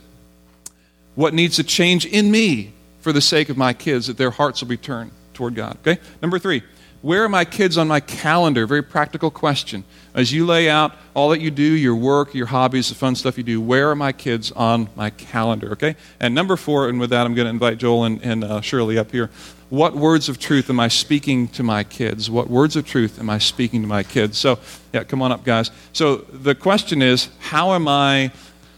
[1.15, 4.61] what needs to change in me for the sake of my kids that their hearts
[4.61, 5.77] will be turned toward God?
[5.87, 6.01] Okay?
[6.21, 6.63] Number three,
[7.03, 8.65] where are my kids on my calendar?
[8.65, 9.83] Very practical question.
[10.15, 13.37] As you lay out all that you do, your work, your hobbies, the fun stuff
[13.37, 15.73] you do, where are my kids on my calendar?
[15.73, 15.97] Okay?
[16.21, 18.99] And number four, and with that, I'm going to invite Joel and, and uh, Shirley
[18.99, 19.31] up here.
[19.69, 22.31] What words of truth am I speaking to my kids?
[22.31, 24.39] What words of truth am I speaking to my kids?
[24.39, 24.61] So,
[24.93, 25.71] yeah, come on up, guys.
[25.93, 28.31] So, the question is how am I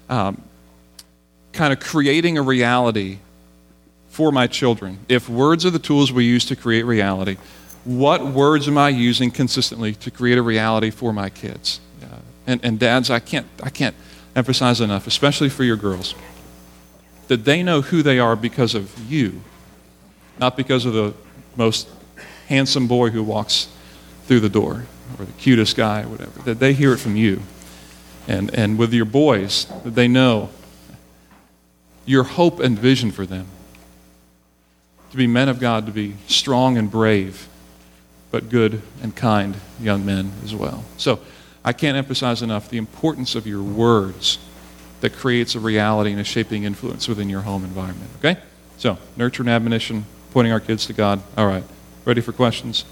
[0.09, 0.41] um,
[1.53, 3.19] kind of creating a reality
[4.09, 5.01] for my children?
[5.09, 7.39] If words are the tools we use to create reality,
[7.85, 11.81] what words am I using consistently to create a reality for my kids?
[12.03, 13.95] Uh, and, and dads, I can't, I can't
[14.35, 16.15] emphasize enough, especially for your girls,
[17.29, 19.43] that they know who they are because of you,
[20.39, 21.15] not because of the
[21.57, 21.89] most
[22.49, 23.69] handsome boy who walks
[24.27, 24.87] through the door
[25.19, 27.43] or the cutest guy or whatever, that they hear it from you.
[28.27, 30.49] And, and with your boys, that they know
[32.07, 33.47] your hope and vision for them
[35.11, 37.49] to be men of God, to be strong and brave
[38.35, 40.83] but good and kind young men as well.
[40.97, 41.21] So
[41.65, 44.41] I can't emphasize enough the importance of your words
[45.03, 48.11] that creates a reality and a shaping influence within your home environment.
[48.19, 48.37] Okay?
[48.77, 51.23] So, nurture and admonition, pointing our kids to God.
[51.37, 51.63] All right.
[52.05, 52.85] Ready for questions?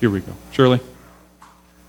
[0.00, 0.32] Here we go.
[0.50, 0.80] Shirley?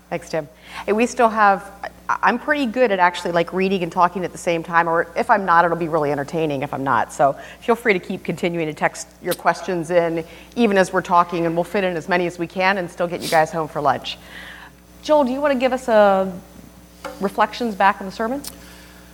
[0.08, 0.48] Thanks, Tim.
[0.86, 1.68] Hey, we still have,
[2.08, 5.30] I'm pretty good at actually like reading and talking at the same time, or if
[5.30, 7.12] I'm not, it'll be really entertaining if I'm not.
[7.12, 11.46] So feel free to keep continuing to text your questions in, even as we're talking,
[11.46, 13.68] and we'll fit in as many as we can and still get you guys home
[13.68, 14.18] for lunch.
[15.02, 16.38] Joel, do you want to give us a
[17.20, 18.42] reflections back on the sermon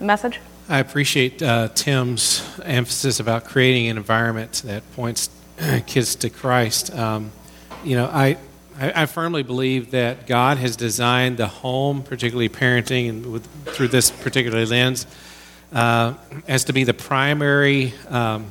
[0.00, 0.40] message?
[0.68, 5.30] I appreciate uh, Tim's emphasis about creating an environment that points
[5.86, 6.94] kids to Christ.
[6.94, 7.32] Um,
[7.84, 8.36] you know, I,
[8.80, 13.88] I, I, firmly believe that God has designed the home, particularly parenting, and with, through
[13.88, 15.06] this particular lens,
[15.72, 16.14] uh,
[16.48, 18.50] as to be the primary um,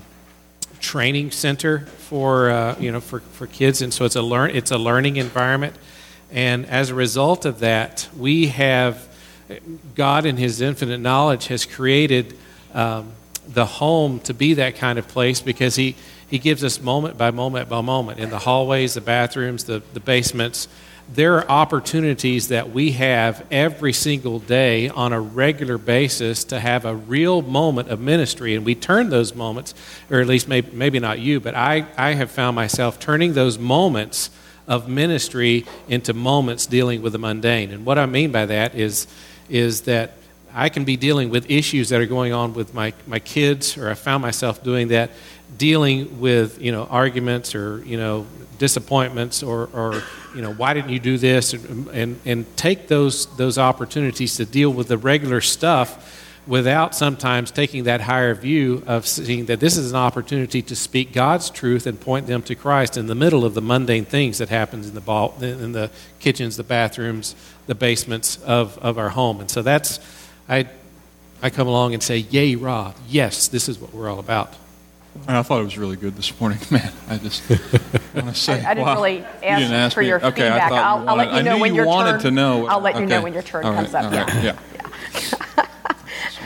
[0.79, 4.69] training center for uh, you know for, for kids, and so it's a learn it's
[4.69, 5.75] a learning environment,
[6.29, 9.07] and as a result of that, we have
[9.95, 12.37] God in His infinite knowledge has created
[12.75, 13.13] um,
[13.53, 15.95] the home to be that kind of place because He
[16.29, 19.99] he gives us moment by moment by moment in the hallways, the bathrooms, the, the
[19.99, 20.67] basements.
[21.11, 26.85] There are opportunities that we have every single day on a regular basis to have
[26.85, 28.53] a real moment of ministry.
[28.53, 29.73] And we turn those moments,
[30.11, 33.57] or at least maybe, maybe not you, but I, I have found myself turning those
[33.57, 34.29] moments
[34.67, 37.71] of ministry into moments dealing with the mundane.
[37.71, 39.07] And what I mean by that is,
[39.49, 40.13] is that
[40.53, 43.89] I can be dealing with issues that are going on with my, my kids, or
[43.89, 45.11] I found myself doing that
[45.57, 48.25] dealing with you know arguments or you know
[48.59, 50.03] disappointments or, or
[50.35, 54.45] you know why didn't you do this and, and, and take those those opportunities to
[54.45, 59.77] deal with the regular stuff without sometimes taking that higher view of seeing that this
[59.77, 63.45] is an opportunity to speak God's truth and point them to Christ in the middle
[63.45, 67.35] of the mundane things that happens in the ball, in the kitchens, the bathrooms,
[67.67, 69.41] the basements of, of our home.
[69.41, 69.99] And so that's
[70.49, 70.67] I
[71.41, 72.95] I come along and say, "Yay, Rob!
[73.07, 74.55] Yes, this is what we're all about."
[75.27, 76.91] And I thought it was really good this morning, man.
[77.09, 78.95] I just want to say, I, I didn't wow.
[78.95, 80.07] really ask, you didn't ask for me.
[80.07, 80.71] your okay, feedback.
[80.71, 82.21] I I'll, you I'll let you know I when knew your you wanted turn.
[82.21, 82.67] to know.
[82.67, 83.03] I'll let okay.
[83.03, 84.05] you know when your turn all comes up.
[84.05, 84.43] all right, yeah.
[84.43, 84.59] yeah.
[85.57, 85.65] yeah.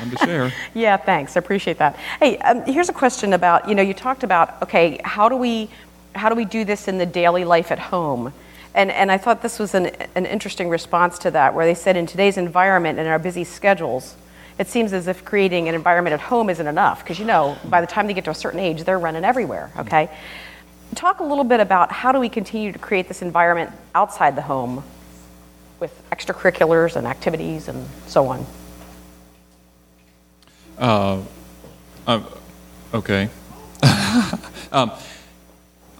[0.10, 0.54] To share.
[0.74, 1.38] Yeah, thanks.
[1.38, 1.96] I appreciate that.
[2.20, 5.70] Hey, um, here's a question about you know you talked about okay how do we
[6.14, 8.34] how do we do this in the daily life at home.
[8.76, 11.96] And, and I thought this was an, an interesting response to that, where they said
[11.96, 14.16] in today's environment and our busy schedules,
[14.58, 17.82] it seems as if creating an environment at home isn't enough because you know by
[17.82, 20.08] the time they get to a certain age they're running everywhere okay
[20.96, 24.42] talk a little bit about how do we continue to create this environment outside the
[24.42, 24.84] home
[25.80, 28.46] with extracurriculars and activities and so on.
[30.78, 31.22] Uh,
[32.08, 32.26] um,
[32.94, 33.30] okay.
[34.72, 34.92] um,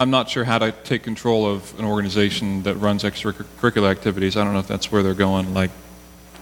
[0.04, 4.36] I'm not sure how to take control of an organization that runs extracurricular activities.
[4.36, 5.54] I don't know if that's where they're going.
[5.54, 5.72] Like,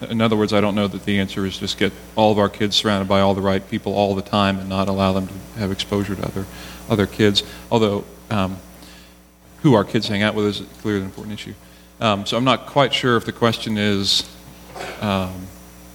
[0.10, 2.50] in other words, I don't know that the answer is just get all of our
[2.50, 5.34] kids surrounded by all the right people all the time and not allow them to
[5.60, 6.48] have exposure to other
[6.90, 7.44] other kids.
[7.70, 8.58] Although, um,
[9.62, 11.54] who our kids hang out with is clearly an important issue.
[12.00, 14.28] Um, so I'm not quite sure if the question is
[15.02, 15.46] um,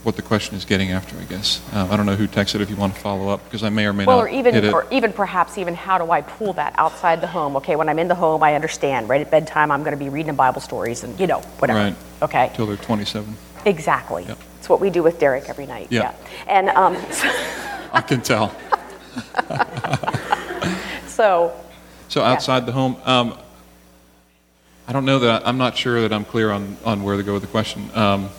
[0.06, 1.18] what the question is getting after.
[1.18, 2.60] I guess um, I don't know who texted.
[2.60, 4.30] If you want to follow up, because I may or may well, not.
[4.30, 7.56] Well, or even, or even perhaps even how do I pull that outside the home?
[7.56, 9.08] Okay, when I'm in the home, I understand.
[9.08, 11.80] Right at bedtime, I'm going to be reading Bible stories and you know whatever.
[11.80, 11.96] Right.
[12.22, 12.52] Okay.
[12.54, 13.36] Till they're 27.
[13.64, 14.24] Exactly.
[14.26, 14.38] Yep.
[14.60, 15.88] It's what we do with Derek every night.
[15.90, 16.14] Yeah.
[16.46, 16.96] And um,
[17.92, 18.54] I can tell.
[21.08, 21.52] so.
[22.08, 23.36] So outside the home, um,
[24.86, 27.24] I don't know that I, am not sure that I'm clear on, on where to
[27.24, 27.90] go with the question.
[27.92, 28.30] Um,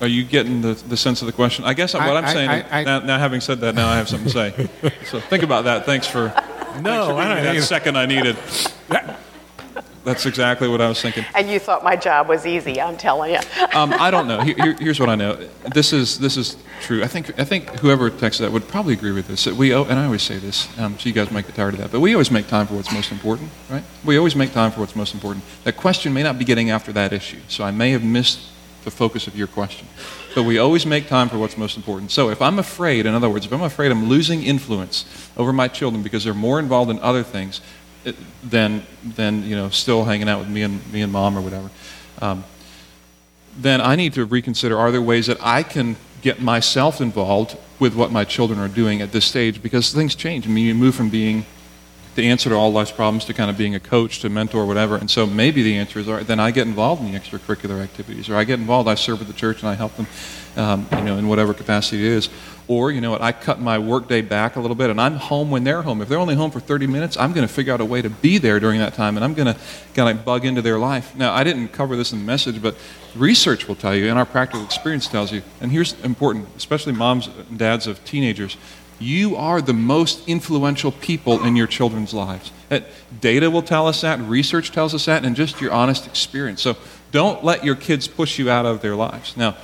[0.00, 1.64] are you getting the, the sense of the question?
[1.64, 4.08] I guess what I, am saying, I, now, now, having said that, now I have
[4.08, 4.68] something to say.
[5.06, 5.86] so think about that.
[5.86, 8.36] Thanks for, no, thanks for I don't that second I needed.
[10.08, 11.26] That's exactly what I was thinking.
[11.34, 13.40] And you thought my job was easy, I'm telling you.
[13.74, 14.40] um, I don't know.
[14.40, 15.36] Here, here's what I know.
[15.74, 17.02] This is, this is true.
[17.02, 19.44] I think, I think whoever texted that would probably agree with this.
[19.44, 21.80] That we, and I always say this, um, so you guys might get tired of
[21.80, 23.82] that, but we always make time for what's most important, right?
[24.02, 25.44] We always make time for what's most important.
[25.64, 28.40] That question may not be getting after that issue, so I may have missed
[28.84, 29.86] the focus of your question.
[30.34, 32.10] But we always make time for what's most important.
[32.10, 35.04] So if I'm afraid, in other words, if I'm afraid I'm losing influence
[35.36, 37.60] over my children because they're more involved in other things,
[38.42, 41.70] than than you know still hanging out with me and me and mom or whatever.
[42.20, 42.44] Um,
[43.56, 47.94] then I need to reconsider: Are there ways that I can get myself involved with
[47.94, 49.62] what my children are doing at this stage?
[49.62, 50.46] Because things change.
[50.46, 51.46] I mean, you move from being
[52.18, 54.96] the answer to all life's problems to kind of being a coach, to mentor, whatever.
[54.96, 57.80] And so maybe the answer is, all right, then I get involved in the extracurricular
[57.80, 60.06] activities, or I get involved, I serve at the church, and I help them,
[60.56, 62.28] um, you know, in whatever capacity it is.
[62.66, 65.50] Or, you know what, I cut my workday back a little bit, and I'm home
[65.50, 66.02] when they're home.
[66.02, 68.10] If they're only home for 30 minutes, I'm going to figure out a way to
[68.10, 69.58] be there during that time, and I'm going to
[69.94, 71.14] kind of bug into their life.
[71.14, 72.76] Now, I didn't cover this in the message, but
[73.14, 77.28] research will tell you, and our practical experience tells you, and here's important, especially moms
[77.28, 78.56] and dads of teenagers
[79.00, 82.50] you are the most influential people in your children's lives.
[82.68, 82.84] That
[83.20, 86.62] data will tell us that, research tells us that, and just your honest experience.
[86.62, 86.76] So
[87.12, 89.36] don't let your kids push you out of their lives.
[89.36, 89.56] Now,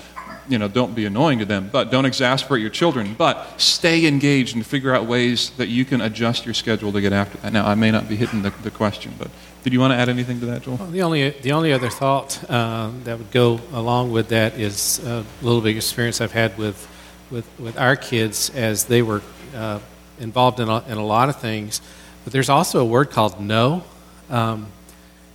[0.49, 3.15] you know, don't be annoying to them, but don't exasperate your children.
[3.15, 7.13] But stay engaged and figure out ways that you can adjust your schedule to get
[7.13, 7.53] after that.
[7.53, 9.31] Now, I may not be hitting the, the question, but
[9.63, 10.77] did you want to add anything to that, Joel?
[10.77, 14.99] Well, the only the only other thought uh, that would go along with that is
[15.05, 16.87] a little bit of experience I've had with
[17.35, 19.21] with, with our kids as they were
[19.55, 19.81] uh,
[20.21, 21.81] involved in a, in a lot of things.
[22.23, 23.83] But there's also a word called no.
[24.31, 24.69] Um,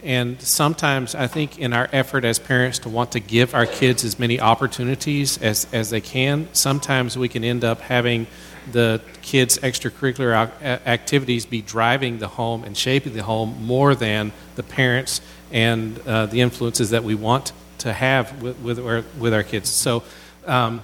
[0.01, 4.05] and sometimes I think in our effort as parents to want to give our kids
[4.05, 8.27] as many opportunities as, as they can, sometimes we can end up having
[8.71, 10.33] the kids' extracurricular
[10.85, 15.19] activities be driving the home and shaping the home more than the parents
[15.51, 19.69] and uh, the influences that we want to have with, with, our, with our kids.
[19.69, 20.03] So
[20.45, 20.81] um,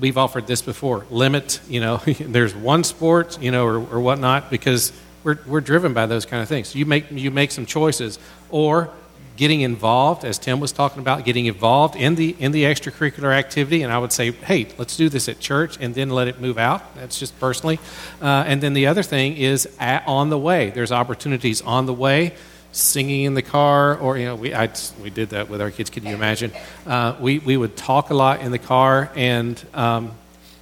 [0.00, 1.06] we've offered this before.
[1.10, 5.94] Limit, you know, there's one sport, you know, or, or whatnot, because we're, we're driven
[5.94, 6.74] by those kind of things.
[6.74, 8.18] You make, you make some choices.
[8.50, 8.90] Or
[9.36, 13.82] getting involved, as Tim was talking about, getting involved in the, in the extracurricular activity.
[13.82, 16.58] And I would say, hey, let's do this at church and then let it move
[16.58, 16.94] out.
[16.94, 17.78] That's just personally.
[18.20, 20.70] Uh, and then the other thing is at, on the way.
[20.70, 22.34] There's opportunities on the way
[22.72, 24.70] singing in the car, or you know, we I,
[25.02, 25.90] we did that with our kids.
[25.90, 26.52] Can you imagine?
[26.86, 30.12] Uh, we we would talk a lot in the car and um,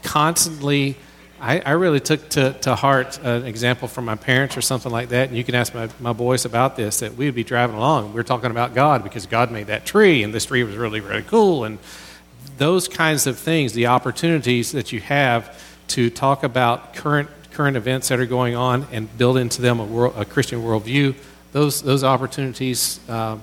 [0.02, 0.96] constantly.
[1.40, 5.10] I, I, really took to, to heart an example from my parents or something like
[5.10, 5.28] that.
[5.28, 8.12] And you can ask my, my boys about this that we would be driving along.
[8.12, 10.98] We are talking about God because God made that tree, and this tree was really,
[10.98, 11.62] really cool.
[11.62, 11.78] And
[12.56, 18.08] those kinds of things, the opportunities that you have to talk about current, current events
[18.08, 21.14] that are going on and build into them a, world, a Christian worldview,
[21.52, 23.38] those, those opportunities uh,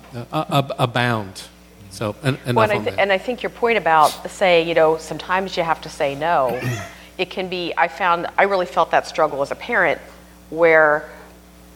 [0.78, 1.44] abound.
[1.90, 4.74] So, en- enough well, and, I th- and I think your point about say, you
[4.74, 6.60] know, sometimes you have to say no.
[7.18, 7.74] it can be.
[7.78, 10.02] I found I really felt that struggle as a parent,
[10.50, 11.10] where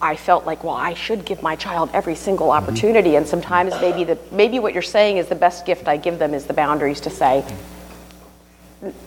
[0.02, 2.62] I felt like, well, I should give my child every single mm-hmm.
[2.62, 3.18] opportunity, mm-hmm.
[3.18, 6.34] and sometimes maybe the maybe what you're saying is the best gift I give them
[6.34, 7.42] is the boundaries to say,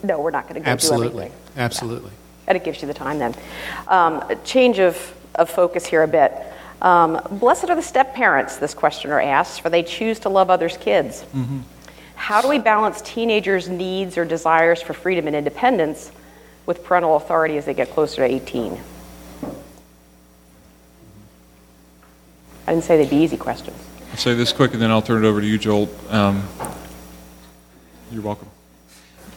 [0.04, 1.10] no, we're not going to go Absolutely.
[1.10, 1.38] do everything.
[1.58, 2.10] Absolutely.
[2.10, 2.48] Yeah.
[2.48, 3.36] And it gives you the time then.
[3.88, 6.32] Um, change of, of focus here a bit.
[6.84, 10.76] Um, blessed are the step parents, this questioner asks, for they choose to love others'
[10.78, 11.24] kids.
[11.34, 11.62] Mm-hmm.
[12.16, 16.12] How do we balance teenagers' needs or desires for freedom and independence
[16.66, 18.78] with parental authority as they get closer to 18?
[22.66, 23.78] I didn't say they'd be easy questions.
[24.12, 25.90] I'll say this quick, and then I'll turn it over to you, Joel.
[26.10, 26.48] Um,
[28.12, 28.50] you're welcome.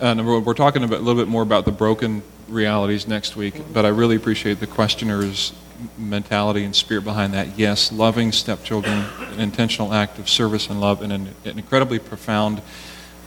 [0.01, 3.37] Uh, number one, we're talking about, a little bit more about the broken realities next
[3.37, 5.53] week, but I really appreciate the questioner's
[5.99, 7.59] mentality and spirit behind that.
[7.59, 12.63] Yes, loving stepchildren, an intentional act of service and love, and an, an incredibly profound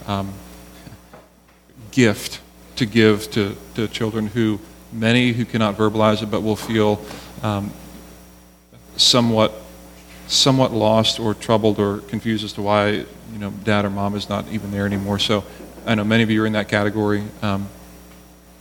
[0.08, 0.34] um,
[1.92, 2.42] gift
[2.76, 4.60] to give to, to children who,
[4.92, 7.04] many who cannot verbalize it, but will feel
[7.44, 7.72] um,
[8.98, 9.54] somewhat
[10.28, 14.30] somewhat lost or troubled or confused as to why you know dad or mom is
[14.30, 15.18] not even there anymore.
[15.18, 15.44] So
[15.86, 17.24] I know many of you are in that category.
[17.42, 17.68] Um,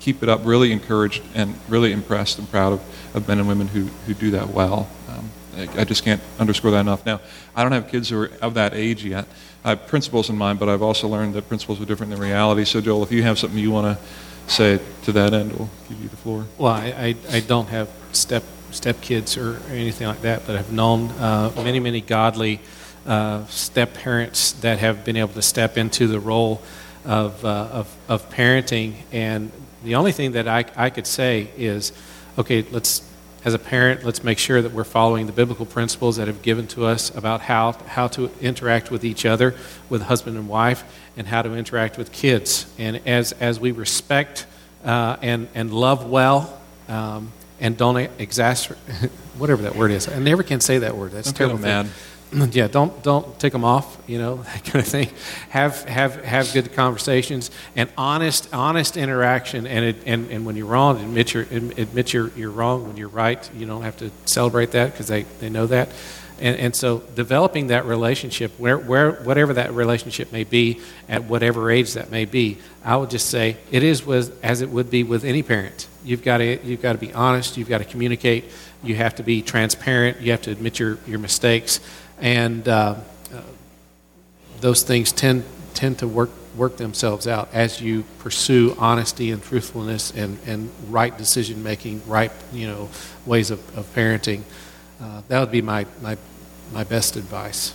[0.00, 0.40] keep it up.
[0.44, 4.30] Really encouraged and really impressed and proud of, of men and women who, who do
[4.32, 4.88] that well.
[5.08, 7.04] Um, I, I just can't underscore that enough.
[7.04, 7.20] Now,
[7.54, 9.26] I don't have kids who are of that age yet.
[9.64, 12.64] I have principles in mind, but I've also learned that principles are different than reality.
[12.64, 14.04] So, Joel, if you have something you want to
[14.52, 16.46] say to that end, we'll give you the floor.
[16.56, 16.86] Well, I,
[17.30, 21.50] I, I don't have step step kids or anything like that, but I've known uh,
[21.56, 22.60] many, many godly
[23.06, 26.60] uh, step parents that have been able to step into the role
[27.04, 28.94] of, uh, of, of parenting.
[29.12, 29.50] And
[29.84, 31.92] the only thing that I, I could say is,
[32.36, 33.08] okay, let's,
[33.44, 36.66] as a parent, let's make sure that we're following the biblical principles that have given
[36.68, 39.54] to us about how, how to interact with each other,
[39.88, 40.84] with husband and wife,
[41.16, 42.66] and how to interact with kids.
[42.78, 44.46] And as, as we respect
[44.84, 50.08] uh, and, and love well, um, and don't exacerbate, whatever that word is.
[50.08, 51.12] I never can say that word.
[51.12, 51.58] That's Don't terrible.
[51.58, 51.92] thing.
[52.50, 53.98] Yeah, don't don't take them off.
[54.06, 55.10] You know that kind of thing.
[55.50, 59.66] Have have have good conversations and honest honest interaction.
[59.66, 62.86] And it, and and when you're wrong, admit you're admit you're you're wrong.
[62.86, 65.88] When you're right, you don't have to celebrate that because they they know that.
[66.40, 71.70] And, and so developing that relationship, where, where, whatever that relationship may be, at whatever
[71.70, 75.02] age that may be, I would just say it is with, as it would be
[75.02, 75.88] with any parent.
[76.04, 78.44] You've got to, you've got to be honest, you've got to communicate,
[78.84, 81.80] you have to be transparent, you have to admit your, your mistakes,
[82.20, 82.96] and uh,
[83.32, 83.40] uh,
[84.60, 85.44] those things tend,
[85.74, 91.16] tend to work, work themselves out as you pursue honesty and truthfulness and, and right
[91.16, 92.88] decision making, right you know,
[93.26, 94.42] ways of, of parenting.
[95.00, 96.16] Uh, that would be my, my,
[96.72, 97.74] my best advice.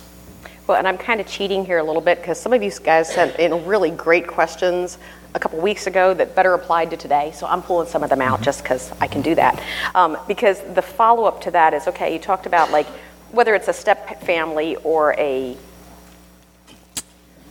[0.66, 3.12] Well, and I'm kind of cheating here a little bit because some of you guys
[3.12, 4.96] sent in really great questions
[5.34, 7.32] a couple weeks ago that better applied to today.
[7.34, 9.62] So I'm pulling some of them out just because I can do that.
[9.94, 12.86] Um, because the follow up to that is okay, you talked about like
[13.34, 15.56] whether it's a step family or a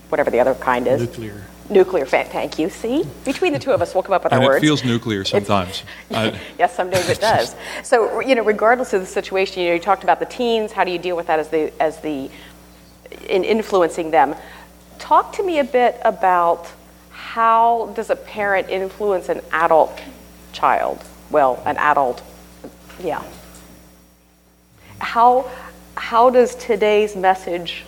[0.10, 1.02] whatever the other kind is.
[1.02, 1.44] Nuclear.
[1.70, 2.70] Nuclear fa- thank you.
[2.70, 3.04] See?
[3.26, 4.64] Between the two of us, we'll come up with our And our it words.
[4.64, 5.84] feels nuclear sometimes.
[6.60, 7.56] Yes, some days it does.
[7.84, 10.72] So, you know, regardless of the situation, you know, you talked about the teens.
[10.72, 12.30] How do you deal with that as the as the
[13.28, 14.36] in influencing them?
[15.00, 16.72] Talk to me a bit about
[17.12, 20.00] how does a parent influence an adult
[20.52, 21.04] child?
[21.32, 22.22] Well, an adult,
[23.04, 23.24] yeah.
[25.00, 25.50] How
[25.96, 27.84] how does today's message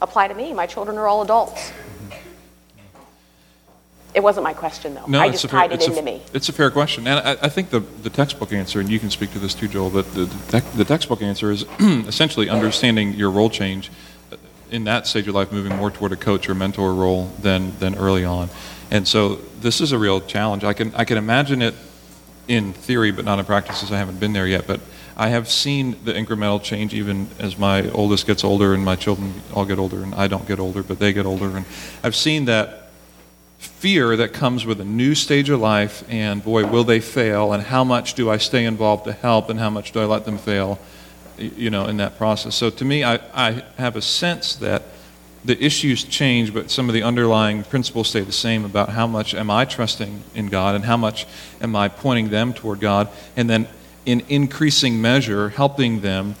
[0.00, 0.52] apply to me?
[0.52, 1.72] My children are all adults.
[4.14, 5.06] It wasn't my question, though.
[5.06, 6.22] No, I it's just a fair, tied it it's into a, me.
[6.32, 9.10] It's a fair question, and I, I think the, the textbook answer, and you can
[9.10, 9.90] speak to this too, Joel.
[9.90, 13.90] But the, the, the textbook answer is essentially understanding your role change
[14.30, 14.36] uh,
[14.70, 17.96] in that stage of life, moving more toward a coach or mentor role than than
[17.96, 18.50] early on.
[18.92, 20.62] And so this is a real challenge.
[20.62, 21.74] I can I can imagine it
[22.46, 24.68] in theory, but not in practice, as I haven't been there yet.
[24.68, 24.80] But
[25.16, 29.34] I have seen the incremental change even as my oldest gets older and my children
[29.52, 31.66] all get older, and I don't get older, but they get older, and
[32.02, 32.84] I've seen that
[33.58, 37.62] fear that comes with a new stage of life and boy will they fail and
[37.62, 40.36] how much do i stay involved to help and how much do i let them
[40.36, 40.78] fail
[41.38, 42.54] you know in that process.
[42.54, 44.82] So to me i, I have a sense that
[45.44, 49.34] the issues change but some of the underlying principles stay the same about how much
[49.34, 51.26] am i trusting in god and how much
[51.60, 53.08] am i pointing them toward god.
[53.36, 53.66] And then
[54.06, 56.34] in increasing measure helping them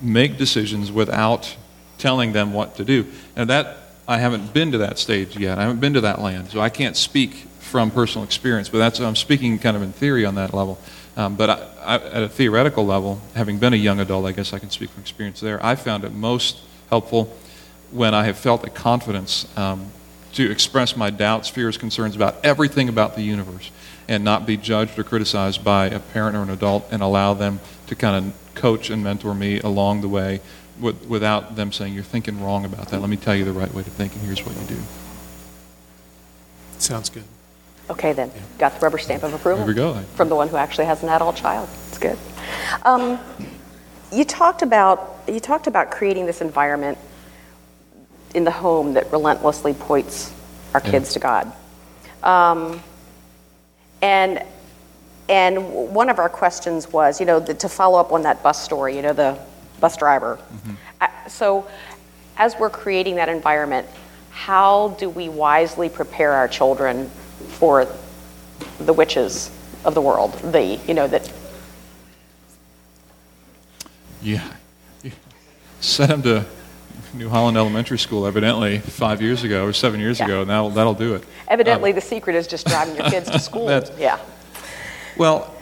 [0.00, 1.56] make decisions without
[1.98, 3.06] telling them what to do
[3.36, 5.58] and that I haven't been to that stage yet.
[5.58, 8.68] I haven't been to that land, so I can't speak from personal experience.
[8.68, 10.78] But that's I'm speaking kind of in theory on that level.
[11.16, 14.52] Um, but I, I, at a theoretical level, having been a young adult, I guess
[14.52, 15.64] I can speak from experience there.
[15.64, 16.58] I found it most
[16.90, 17.34] helpful
[17.92, 19.90] when I have felt the confidence um,
[20.34, 23.70] to express my doubts, fears, concerns about everything about the universe,
[24.08, 27.60] and not be judged or criticized by a parent or an adult, and allow them
[27.86, 30.40] to kind of coach and mentor me along the way
[30.80, 33.00] with, without them saying, You're thinking wrong about that.
[33.00, 34.82] Let me tell you the right way to think, and here's what you do.
[36.78, 37.24] Sounds good.
[37.90, 38.30] Okay, then.
[38.58, 39.64] Got the rubber stamp of approval.
[39.64, 39.94] Here we go.
[40.16, 41.68] From the one who actually has an adult child.
[41.88, 42.18] It's good.
[42.82, 43.18] Um,
[44.12, 46.98] you talked about you talked about creating this environment
[48.34, 50.32] in the home that relentlessly points
[50.74, 50.90] our Yeah.
[50.90, 51.52] kids to God.
[52.22, 52.82] Um,
[54.04, 54.42] and
[55.30, 58.62] and one of our questions was, you know, the, to follow up on that bus
[58.62, 59.38] story, you know, the
[59.80, 60.38] bus driver.
[61.00, 61.66] Uh, So
[62.36, 63.86] as we're creating that environment,
[64.30, 67.08] how do we wisely prepare our children
[67.58, 67.86] for
[68.78, 69.50] the witches
[69.86, 70.34] of the world?
[70.52, 71.32] The, you know, that,
[74.22, 74.46] Yeah.
[75.02, 75.12] Yeah.
[75.80, 76.44] Sent him to
[77.14, 80.26] New Holland Elementary School, evidently, five years ago or seven years Yeah.
[80.26, 81.24] ago, and that'll, that'll do it.
[81.48, 83.68] evidently uh, the secret is just driving your kids to school.
[83.98, 84.18] Yeah.
[85.16, 85.54] Well,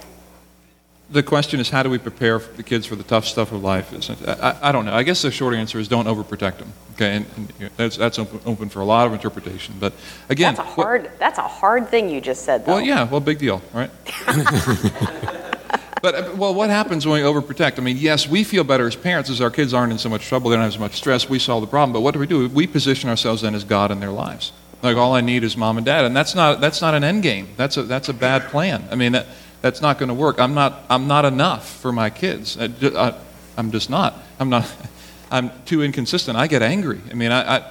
[1.10, 3.92] the question is, how do we prepare the kids for the tough stuff of life?
[4.26, 4.94] I, I, don't know.
[4.94, 6.72] I guess the short answer is don't overprotect them.
[6.94, 9.74] Okay, and, and you know, that's that's open, open for a lot of interpretation.
[9.78, 9.92] But
[10.30, 12.74] again, That's a what- hard, that's a hard thing you just said, though.
[12.76, 13.90] well, yeah, well, big deal, right?
[16.02, 17.78] but uh, well, what happens when we overprotect?
[17.78, 20.26] I mean, yes, we feel better as parents as our kids aren't in so much
[20.26, 21.28] trouble, they don't have as much stress.
[21.28, 21.92] We solve the problem.
[21.92, 22.48] But what do we do?
[22.48, 24.52] We position ourselves then as God in their lives.
[24.82, 27.22] Like all I need is mom and dad, and that's not that's not an end
[27.22, 27.48] game.
[27.56, 28.84] That's a that's a bad plan.
[28.90, 29.28] I mean, that,
[29.60, 30.40] that's not going to work.
[30.40, 32.58] I'm not I'm not enough for my kids.
[32.58, 33.14] I, ju- I,
[33.56, 34.18] I'm just not.
[34.40, 34.70] I'm not.
[35.30, 36.36] I'm too inconsistent.
[36.36, 37.00] I get angry.
[37.10, 37.70] I mean, I, I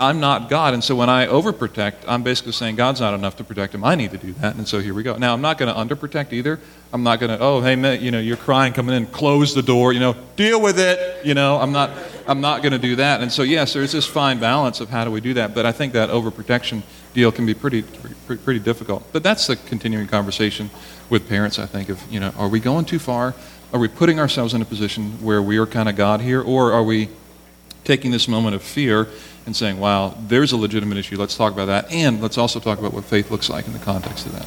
[0.00, 3.44] I'm not God, and so when I overprotect, I'm basically saying God's not enough to
[3.44, 3.84] protect him.
[3.84, 5.16] I need to do that, and so here we go.
[5.16, 6.58] Now, I'm not going to underprotect either.
[6.90, 9.62] I'm not going to, oh, hey, man, you know, you're crying, coming in, close the
[9.62, 11.26] door, you know, deal with it.
[11.26, 11.90] You know, I'm not,
[12.26, 13.20] I'm not going to do that.
[13.20, 15.72] And so, yes, there's this fine balance of how do we do that, but I
[15.72, 16.82] think that overprotection
[17.12, 19.04] deal can be pretty, pretty, pretty difficult.
[19.12, 20.70] But that's the continuing conversation
[21.10, 21.58] with parents.
[21.58, 23.34] I think of, you know, are we going too far?
[23.74, 26.72] Are we putting ourselves in a position where we are kind of God here, or
[26.72, 27.10] are we
[27.84, 29.08] taking this moment of fear
[29.50, 31.16] and saying, wow, there's a legitimate issue.
[31.16, 31.90] Let's talk about that.
[31.90, 34.46] And let's also talk about what faith looks like in the context of that,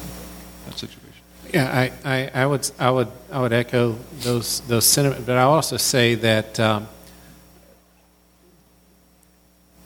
[0.64, 1.10] that situation.
[1.52, 5.42] Yeah, I, I, I would I would I would echo those those sentiments, but I
[5.42, 6.88] also say that um,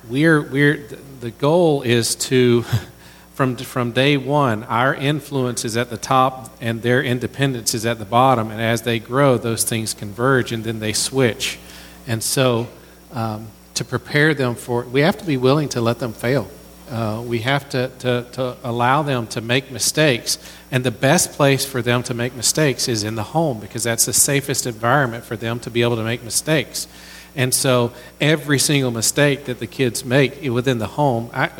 [0.08, 0.86] we're we're
[1.20, 2.62] the goal is to
[3.34, 7.98] from from day one our influence is at the top and their independence is at
[7.98, 11.58] the bottom, and as they grow, those things converge and then they switch,
[12.06, 12.68] and so
[13.12, 13.48] um,
[13.78, 16.48] to prepare them for we have to be willing to let them fail.
[16.90, 20.38] Uh, we have to, to, to allow them to make mistakes.
[20.70, 24.06] And the best place for them to make mistakes is in the home because that's
[24.06, 26.88] the safest environment for them to be able to make mistakes.
[27.36, 31.50] And so every single mistake that the kids make within the home, I,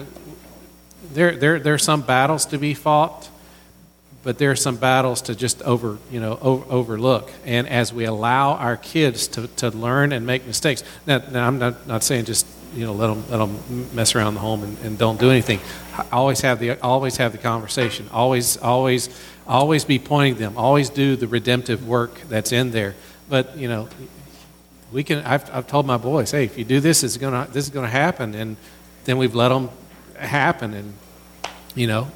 [1.12, 3.28] there, there, there are some battles to be fought,
[4.22, 7.30] but there are some battles to just over, you know, over, overlook.
[7.44, 11.58] And as we allow our kids to, to learn and make mistakes, now, now I'm
[11.58, 14.78] not, not saying just you know let them, let them mess around the home and,
[14.80, 15.60] and don't do anything.
[15.96, 18.08] I always have the always have the conversation.
[18.12, 19.08] Always always
[19.46, 20.56] always be pointing them.
[20.56, 22.94] Always do the redemptive work that's in there.
[23.28, 23.88] But you know,
[24.92, 25.18] we can.
[25.24, 27.88] I've, I've told my boys, hey, if you do this, it's gonna this is gonna
[27.88, 28.56] happen, and
[29.04, 29.70] then we've let them
[30.16, 30.94] happen, and
[31.74, 32.08] you know,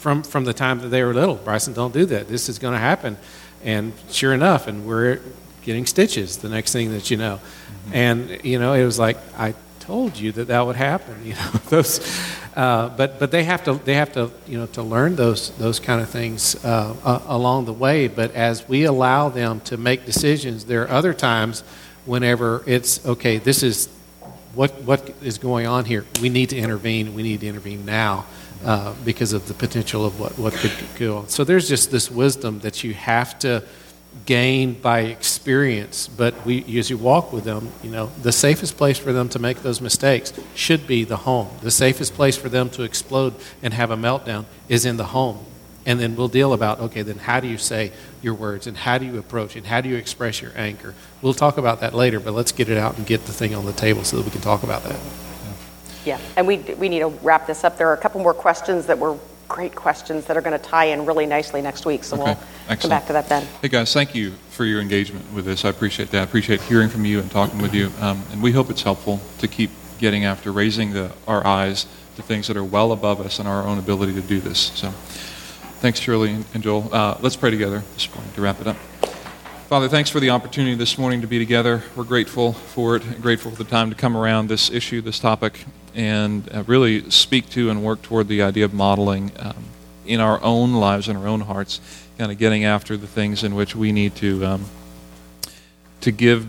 [0.00, 2.28] from from the time that they were little, Bryson, don't do that.
[2.28, 3.18] This is going to happen,
[3.62, 5.20] and sure enough, and we're
[5.62, 6.38] getting stitches.
[6.38, 7.94] The next thing that you know, mm-hmm.
[7.94, 11.16] and you know, it was like I told you that that would happen.
[11.24, 12.00] You know, those,
[12.56, 15.78] uh, but but they have to they have to you know to learn those those
[15.78, 18.08] kind of things uh, uh, along the way.
[18.08, 21.62] But as we allow them to make decisions, there are other times
[22.06, 23.36] whenever it's okay.
[23.36, 23.88] This is
[24.54, 26.06] what what is going on here.
[26.22, 27.14] We need to intervene.
[27.14, 28.24] We need to intervene now.
[28.62, 31.28] Uh, because of the potential of what, what could go on.
[31.30, 33.64] So there's just this wisdom that you have to
[34.26, 36.08] gain by experience.
[36.08, 39.38] But we, as you walk with them, you know, the safest place for them to
[39.38, 41.48] make those mistakes should be the home.
[41.62, 45.38] The safest place for them to explode and have a meltdown is in the home.
[45.86, 48.98] And then we'll deal about, okay, then how do you say your words and how
[48.98, 50.94] do you approach and how do you express your anger?
[51.22, 53.64] We'll talk about that later, but let's get it out and get the thing on
[53.64, 55.29] the table so that we can talk about that.
[56.04, 57.76] Yeah, and we, we need to wrap this up.
[57.76, 60.86] There are a couple more questions that were great questions that are going to tie
[60.86, 62.38] in really nicely next week, so we'll
[62.76, 63.46] come back to that then.
[63.60, 65.64] Hey guys, thank you for your engagement with this.
[65.64, 66.20] I appreciate that.
[66.20, 67.90] I appreciate hearing from you and talking with you.
[68.00, 71.86] Um, and we hope it's helpful to keep getting after raising the, our eyes
[72.16, 74.58] to things that are well above us and our own ability to do this.
[74.58, 74.90] So
[75.80, 76.88] thanks, Shirley and and Joel.
[76.92, 78.76] Uh, let's pray together this morning to wrap it up.
[79.68, 81.82] Father, thanks for the opportunity this morning to be together.
[81.94, 85.64] We're grateful for it, grateful for the time to come around this issue, this topic,
[85.94, 89.64] and uh, really speak to and work toward the idea of modeling um,
[90.06, 91.80] in our own lives and our own hearts,
[92.18, 94.64] kind of getting after the things in which we need to um,
[96.00, 96.48] to give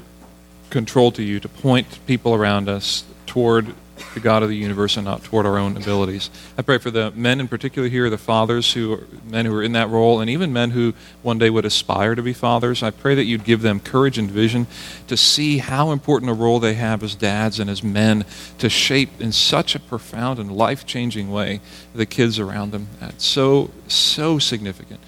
[0.69, 3.73] control to you, to point people around us toward
[4.13, 6.29] the God of the universe and not toward our own abilities.
[6.57, 9.63] I pray for the men in particular here, the fathers who are men who are
[9.63, 12.83] in that role, and even men who one day would aspire to be fathers.
[12.83, 14.67] I pray that you'd give them courage and vision
[15.07, 18.25] to see how important a role they have as dads and as men
[18.57, 21.61] to shape in such a profound and life changing way
[21.93, 22.87] the kids around them.
[22.99, 24.99] That's so, so significant.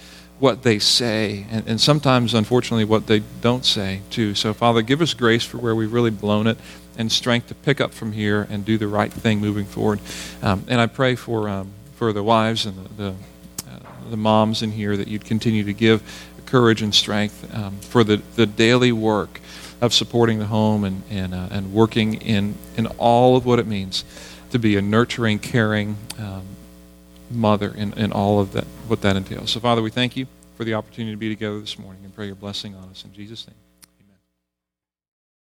[0.44, 4.36] what they say, and, and sometimes, unfortunately, what they don't say, too.
[4.36, 6.58] So, Father, give us grace for where we've really blown it
[6.98, 10.00] and strength to pick up from here and do the right thing moving forward.
[10.42, 13.10] Um, and I pray for, um, for the wives and the, the,
[13.70, 16.02] uh, the, moms in here that you'd continue to give
[16.46, 19.40] courage and strength um, for the, the daily work
[19.82, 23.68] of supporting the home and, and, uh, and working in, in all of what it
[23.68, 24.06] means
[24.52, 26.44] to be a nurturing, caring um,
[27.32, 29.50] mother in, in all of that, what that entails.
[29.50, 32.28] So, Father, we thank you for the opportunity to be together this morning and pray
[32.28, 33.04] your blessing on us.
[33.04, 33.63] In Jesus' name.